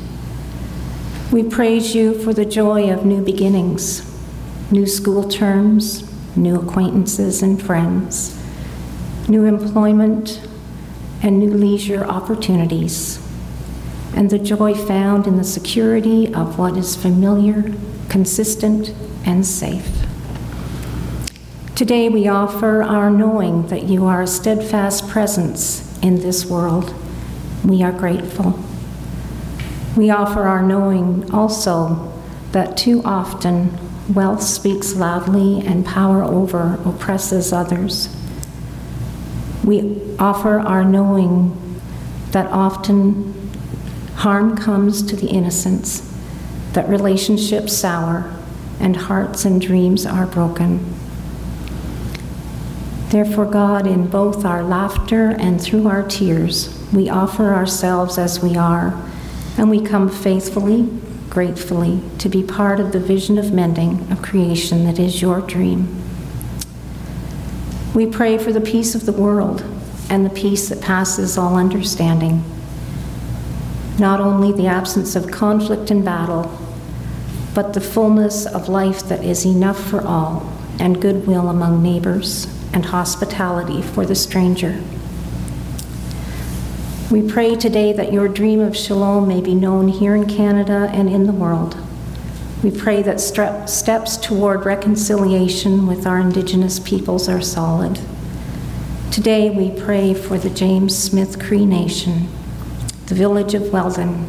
We 1.32 1.44
praise 1.44 1.94
you 1.94 2.18
for 2.24 2.34
the 2.34 2.46
joy 2.46 2.92
of 2.92 3.06
new 3.06 3.24
beginnings, 3.24 4.02
new 4.72 4.88
school 4.88 5.30
terms, 5.30 6.12
new 6.36 6.60
acquaintances 6.60 7.44
and 7.44 7.62
friends, 7.62 8.42
new 9.28 9.46
employment, 9.46 10.42
and 11.22 11.40
new 11.40 11.52
leisure 11.52 12.04
opportunities, 12.06 13.20
and 14.16 14.30
the 14.30 14.40
joy 14.40 14.74
found 14.74 15.28
in 15.28 15.38
the 15.38 15.44
security 15.44 16.34
of 16.34 16.58
what 16.58 16.76
is 16.76 16.96
familiar, 16.96 17.74
consistent, 18.10 18.94
and 19.26 19.46
safe. 19.46 20.06
Today 21.76 22.10
we 22.10 22.28
offer 22.28 22.82
our 22.82 23.12
knowing 23.12 23.68
that 23.68 23.84
you 23.84 24.06
are 24.06 24.24
a 24.24 24.28
steadfast 24.28 25.08
presence 25.10 26.00
in 26.02 26.22
this 26.22 26.46
world. 26.46 26.94
We 27.66 27.82
are 27.82 27.92
grateful. 27.92 28.60
We 29.98 30.12
offer 30.12 30.44
our 30.44 30.62
knowing 30.62 31.32
also 31.32 32.14
that 32.52 32.78
too 32.78 33.02
often 33.04 33.76
wealth 34.14 34.44
speaks 34.44 34.96
loudly 34.96 35.66
and 35.66 35.84
power 35.84 36.24
over 36.24 36.80
oppresses 36.86 37.52
others. 37.52 38.16
We 39.64 40.00
offer 40.20 40.60
our 40.60 40.86
knowing 40.86 41.82
that 42.32 42.46
often 42.52 43.34
harm 44.18 44.56
comes 44.56 45.02
to 45.02 45.16
the 45.16 45.28
innocents, 45.28 46.14
that 46.74 46.88
relationships 46.88 47.74
sour, 47.74 48.32
and 48.80 48.96
hearts 48.96 49.44
and 49.44 49.60
dreams 49.60 50.06
are 50.06 50.28
broken. 50.28 50.86
Therefore, 53.16 53.46
God, 53.46 53.88
in 53.88 54.08
both 54.08 54.44
our 54.44 54.62
laughter 54.62 55.30
and 55.40 55.62
through 55.62 55.88
our 55.88 56.06
tears, 56.06 56.78
we 56.92 57.08
offer 57.08 57.54
ourselves 57.54 58.18
as 58.18 58.44
we 58.44 58.58
are, 58.58 58.94
and 59.58 59.70
we 59.70 59.80
come 59.80 60.10
faithfully, 60.10 60.90
gratefully, 61.30 62.02
to 62.18 62.28
be 62.28 62.44
part 62.44 62.82
of 62.82 62.92
the 62.92 63.00
vision 63.00 63.38
of 63.38 63.54
mending 63.54 64.06
of 64.12 64.22
creation 64.22 64.84
that 64.84 65.00
is 65.00 65.22
your 65.22 65.40
dream. 65.40 65.88
We 67.94 68.06
pray 68.06 68.38
for 68.38 68.52
the 68.52 68.60
peace 68.60 68.96
of 68.96 69.06
the 69.06 69.14
world 69.14 69.64
and 70.10 70.26
the 70.26 70.30
peace 70.30 70.68
that 70.68 70.82
passes 70.82 71.38
all 71.38 71.56
understanding. 71.56 72.44
Not 73.98 74.20
only 74.20 74.52
the 74.52 74.68
absence 74.68 75.16
of 75.16 75.32
conflict 75.32 75.90
and 75.90 76.04
battle, 76.04 76.52
but 77.54 77.74
the 77.76 77.80
fullness 77.80 78.46
of 78.46 78.68
life 78.68 79.04
that 79.08 79.24
is 79.24 79.46
enough 79.46 79.82
for 79.82 80.02
all, 80.02 80.52
and 80.82 81.02
goodwill 81.02 81.48
among 81.48 81.82
neighbors, 81.82 82.48
and 82.76 82.86
hospitality 82.86 83.82
for 83.82 84.06
the 84.06 84.14
stranger. 84.14 84.84
We 87.10 87.28
pray 87.28 87.56
today 87.56 87.94
that 87.94 88.12
your 88.12 88.28
dream 88.28 88.60
of 88.60 88.76
shalom 88.76 89.28
may 89.28 89.40
be 89.40 89.56
known 89.56 89.88
here 89.88 90.14
in 90.14 90.28
Canada 90.28 90.90
and 90.92 91.10
in 91.10 91.26
the 91.26 91.32
world. 91.32 91.78
We 92.62 92.72
pray 92.72 93.02
that 93.04 93.20
steps 93.22 94.18
toward 94.18 94.66
reconciliation 94.66 95.88
with 95.88 96.06
our 96.06 96.20
Indigenous 96.20 96.80
peoples 96.80 97.30
are 97.30 97.42
solid. 97.42 98.00
Today 99.12 99.50
we 99.50 99.72
pray 99.80 100.14
for 100.14 100.38
the 100.38 100.50
James 100.50 100.98
Smith 100.98 101.40
Cree 101.40 101.66
Nation, 101.66 102.28
the 103.06 103.16
village 103.16 103.54
of 103.54 103.72
Weldon, 103.72 104.28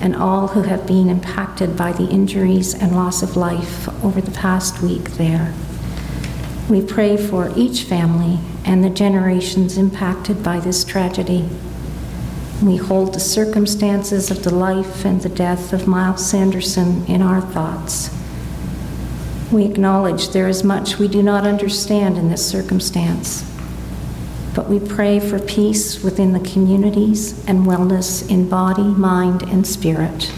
and 0.00 0.14
all 0.14 0.48
who 0.48 0.62
have 0.62 0.86
been 0.86 1.08
impacted 1.08 1.76
by 1.76 1.90
the 1.90 2.08
injuries 2.08 2.72
and 2.72 2.94
loss 2.94 3.22
of 3.22 3.36
life 3.36 3.88
over 4.04 4.20
the 4.20 4.30
past 4.30 4.80
week 4.80 5.10
there. 5.12 5.52
We 6.70 6.80
pray 6.80 7.16
for 7.16 7.52
each 7.56 7.82
family 7.82 8.38
and 8.64 8.84
the 8.84 8.90
generations 8.90 9.76
impacted 9.76 10.40
by 10.40 10.60
this 10.60 10.84
tragedy. 10.84 11.48
We 12.62 12.76
hold 12.76 13.12
the 13.12 13.18
circumstances 13.18 14.30
of 14.30 14.44
the 14.44 14.54
life 14.54 15.04
and 15.04 15.20
the 15.20 15.28
death 15.28 15.72
of 15.72 15.88
Myles 15.88 16.24
Sanderson 16.24 17.04
in 17.06 17.22
our 17.22 17.40
thoughts. 17.40 18.16
We 19.50 19.64
acknowledge 19.64 20.28
there 20.28 20.46
is 20.46 20.62
much 20.62 20.96
we 20.96 21.08
do 21.08 21.24
not 21.24 21.44
understand 21.44 22.16
in 22.16 22.28
this 22.28 22.48
circumstance, 22.48 23.42
but 24.54 24.68
we 24.68 24.78
pray 24.78 25.18
for 25.18 25.40
peace 25.40 26.04
within 26.04 26.32
the 26.32 26.48
communities 26.48 27.44
and 27.48 27.66
wellness 27.66 28.30
in 28.30 28.48
body, 28.48 28.84
mind, 28.84 29.42
and 29.42 29.66
spirit. 29.66 30.32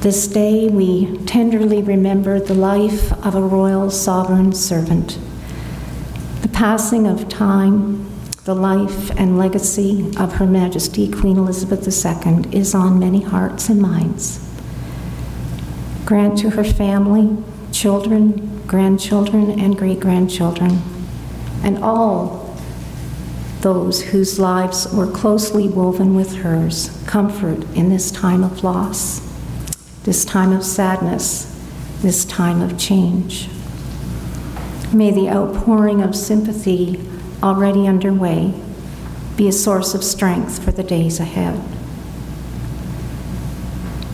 This 0.00 0.28
day, 0.28 0.68
we 0.68 1.16
tenderly 1.26 1.82
remember 1.82 2.38
the 2.38 2.54
life 2.54 3.12
of 3.26 3.34
a 3.34 3.42
royal 3.42 3.90
sovereign 3.90 4.52
servant. 4.52 5.18
The 6.40 6.48
passing 6.48 7.04
of 7.04 7.28
time, 7.28 8.08
the 8.44 8.54
life 8.54 9.10
and 9.18 9.36
legacy 9.36 10.08
of 10.16 10.34
Her 10.34 10.46
Majesty 10.46 11.10
Queen 11.10 11.36
Elizabeth 11.36 11.82
II 11.82 12.56
is 12.56 12.76
on 12.76 13.00
many 13.00 13.22
hearts 13.22 13.68
and 13.68 13.82
minds. 13.82 14.38
Grant 16.04 16.38
to 16.38 16.50
her 16.50 16.62
family, 16.62 17.36
children, 17.72 18.62
grandchildren, 18.68 19.58
and 19.58 19.76
great 19.76 19.98
grandchildren, 19.98 20.80
and 21.64 21.76
all 21.82 22.56
those 23.62 24.00
whose 24.00 24.38
lives 24.38 24.86
were 24.94 25.10
closely 25.10 25.66
woven 25.66 26.14
with 26.14 26.36
hers, 26.36 27.02
comfort 27.08 27.64
in 27.74 27.88
this 27.88 28.12
time 28.12 28.44
of 28.44 28.62
loss, 28.62 29.27
this 30.08 30.24
time 30.24 30.52
of 30.52 30.64
sadness, 30.64 31.54
this 32.00 32.24
time 32.24 32.62
of 32.62 32.78
change. 32.78 33.46
May 34.90 35.10
the 35.10 35.28
outpouring 35.28 36.00
of 36.00 36.16
sympathy 36.16 36.98
already 37.42 37.86
underway 37.86 38.54
be 39.36 39.48
a 39.48 39.52
source 39.52 39.92
of 39.92 40.02
strength 40.02 40.64
for 40.64 40.72
the 40.72 40.82
days 40.82 41.20
ahead. 41.20 41.60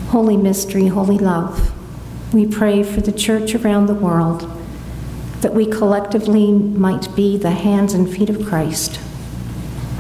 Holy 0.09 0.37
Mystery, 0.37 0.89
Holy 0.89 1.17
Love, 1.17 1.73
we 2.35 2.45
pray 2.45 2.83
for 2.83 3.01
the 3.01 3.13
church 3.13 3.55
around 3.55 3.87
the 3.87 3.95
world 3.95 4.51
that 5.43 5.55
we 5.55 5.65
collectively 5.65 6.51
might 6.51 7.15
be 7.15 7.39
the 7.39 7.53
hands 7.53 7.95
and 7.95 8.13
feet 8.13 8.31
of 8.31 8.45
Christ, 8.45 8.99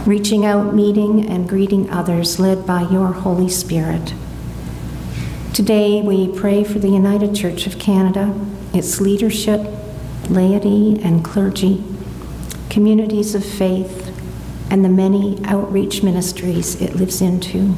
reaching 0.04 0.44
out, 0.44 0.74
meeting, 0.74 1.24
and 1.30 1.48
greeting 1.48 1.88
others 1.88 2.40
led 2.40 2.66
by 2.66 2.82
your 2.90 3.12
Holy 3.12 3.48
Spirit. 3.48 4.12
Today, 5.54 6.02
we 6.02 6.26
pray 6.26 6.64
for 6.64 6.80
the 6.80 6.88
United 6.88 7.32
Church 7.32 7.68
of 7.68 7.78
Canada, 7.78 8.34
its 8.72 9.00
leadership, 9.00 9.60
laity, 10.28 11.00
and 11.00 11.24
clergy, 11.24 11.84
communities 12.68 13.36
of 13.36 13.44
faith, 13.44 14.12
and 14.68 14.84
the 14.84 14.88
many 14.88 15.38
outreach 15.44 16.02
ministries 16.02 16.82
it 16.82 16.96
lives 16.96 17.20
into. 17.22 17.76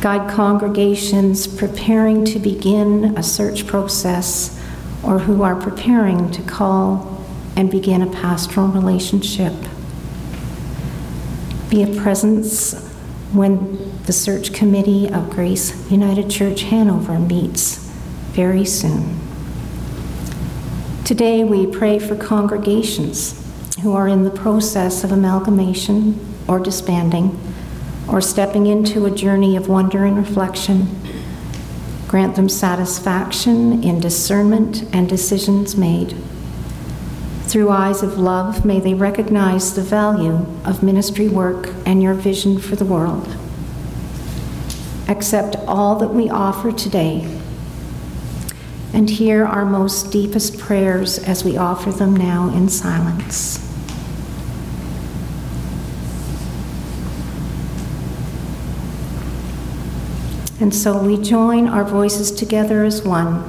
Guide 0.00 0.30
congregations 0.30 1.48
preparing 1.48 2.24
to 2.26 2.38
begin 2.38 3.18
a 3.18 3.22
search 3.24 3.66
process 3.66 4.56
or 5.02 5.18
who 5.18 5.42
are 5.42 5.56
preparing 5.56 6.30
to 6.30 6.42
call 6.42 7.26
and 7.56 7.72
begin 7.72 8.02
a 8.02 8.06
pastoral 8.12 8.68
relationship. 8.68 9.52
Be 11.68 11.82
a 11.82 12.00
presence 12.00 12.87
when 13.32 14.02
the 14.04 14.12
search 14.12 14.52
committee 14.52 15.08
of 15.08 15.30
Grace 15.30 15.90
United 15.90 16.30
Church 16.30 16.62
Hanover 16.62 17.18
meets 17.18 17.76
very 18.32 18.64
soon. 18.64 19.18
Today, 21.04 21.44
we 21.44 21.66
pray 21.66 21.98
for 21.98 22.16
congregations 22.16 23.44
who 23.82 23.92
are 23.92 24.08
in 24.08 24.24
the 24.24 24.30
process 24.30 25.04
of 25.04 25.12
amalgamation 25.12 26.18
or 26.48 26.58
disbanding 26.58 27.38
or 28.08 28.20
stepping 28.20 28.66
into 28.66 29.04
a 29.06 29.10
journey 29.10 29.56
of 29.56 29.68
wonder 29.68 30.04
and 30.04 30.16
reflection. 30.16 30.88
Grant 32.06 32.36
them 32.36 32.48
satisfaction 32.48 33.82
in 33.84 34.00
discernment 34.00 34.84
and 34.94 35.08
decisions 35.08 35.76
made. 35.76 36.16
Through 37.48 37.70
eyes 37.70 38.02
of 38.02 38.18
love, 38.18 38.66
may 38.66 38.78
they 38.78 38.92
recognize 38.92 39.74
the 39.74 39.80
value 39.80 40.44
of 40.66 40.82
ministry 40.82 41.28
work 41.28 41.70
and 41.86 42.02
your 42.02 42.12
vision 42.12 42.58
for 42.58 42.76
the 42.76 42.84
world. 42.84 43.26
Accept 45.08 45.56
all 45.66 45.98
that 45.98 46.08
we 46.08 46.28
offer 46.28 46.72
today 46.72 47.26
and 48.92 49.08
hear 49.08 49.46
our 49.46 49.64
most 49.64 50.12
deepest 50.12 50.58
prayers 50.58 51.18
as 51.20 51.42
we 51.42 51.56
offer 51.56 51.90
them 51.90 52.14
now 52.14 52.50
in 52.54 52.68
silence. 52.68 53.64
And 60.60 60.74
so 60.74 61.02
we 61.02 61.16
join 61.16 61.66
our 61.66 61.84
voices 61.84 62.30
together 62.30 62.84
as 62.84 63.02
one 63.02 63.42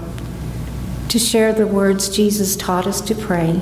to 1.10 1.20
share 1.20 1.52
the 1.52 1.68
words 1.68 2.08
Jesus 2.08 2.56
taught 2.56 2.88
us 2.88 3.02
to 3.02 3.14
pray 3.14 3.62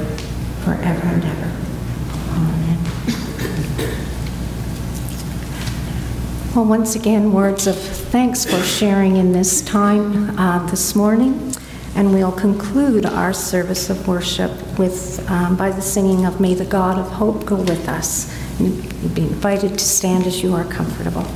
forever 0.63 1.07
and 1.07 1.23
ever. 1.23 1.51
Amen. 2.31 2.77
Well, 6.55 6.65
once 6.65 6.95
again, 6.95 7.31
words 7.31 7.67
of 7.67 7.77
thanks 7.77 8.45
for 8.45 8.61
sharing 8.61 9.15
in 9.15 9.31
this 9.31 9.61
time 9.61 10.37
uh, 10.37 10.65
this 10.67 10.95
morning. 10.95 11.53
And 11.93 12.13
we'll 12.13 12.31
conclude 12.31 13.05
our 13.05 13.33
service 13.33 13.89
of 13.89 14.07
worship 14.07 14.51
with, 14.79 15.29
um, 15.29 15.57
by 15.57 15.71
the 15.71 15.81
singing 15.81 16.25
of 16.25 16.39
May 16.39 16.53
the 16.53 16.65
God 16.65 16.97
of 16.97 17.07
Hope 17.11 17.45
Go 17.45 17.57
With 17.57 17.89
Us. 17.89 18.33
You'd 18.59 19.13
be 19.13 19.23
invited 19.23 19.73
to 19.73 19.85
stand 19.85 20.25
as 20.25 20.41
you 20.41 20.53
are 20.53 20.63
comfortable. 20.65 21.27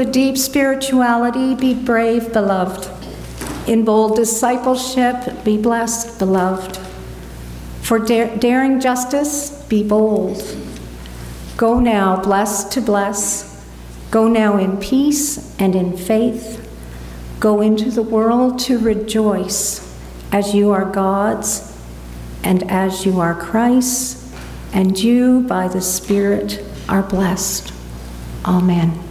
With 0.00 0.08
a 0.08 0.12
deep 0.12 0.38
spirituality, 0.38 1.54
be 1.54 1.74
brave, 1.74 2.32
beloved. 2.32 2.88
In 3.68 3.84
bold 3.84 4.16
discipleship, 4.16 5.44
be 5.44 5.58
blessed, 5.58 6.18
beloved. 6.18 6.78
For 7.82 7.98
da- 7.98 8.34
daring 8.38 8.80
justice, 8.80 9.62
be 9.68 9.86
bold. 9.86 10.42
Go 11.58 11.80
now, 11.80 12.18
blessed 12.22 12.72
to 12.72 12.80
bless. 12.80 13.62
Go 14.10 14.26
now 14.26 14.56
in 14.56 14.78
peace 14.78 15.54
and 15.60 15.74
in 15.76 15.98
faith. 15.98 16.66
Go 17.38 17.60
into 17.60 17.90
the 17.90 18.02
world 18.02 18.58
to 18.60 18.78
rejoice 18.78 19.86
as 20.32 20.54
you 20.54 20.70
are 20.70 20.86
God's 20.86 21.78
and 22.42 22.62
as 22.70 23.04
you 23.04 23.20
are 23.20 23.34
Christ's, 23.34 24.34
and 24.72 24.98
you 24.98 25.42
by 25.42 25.68
the 25.68 25.82
Spirit 25.82 26.64
are 26.88 27.02
blessed. 27.02 27.70
Amen. 28.46 29.09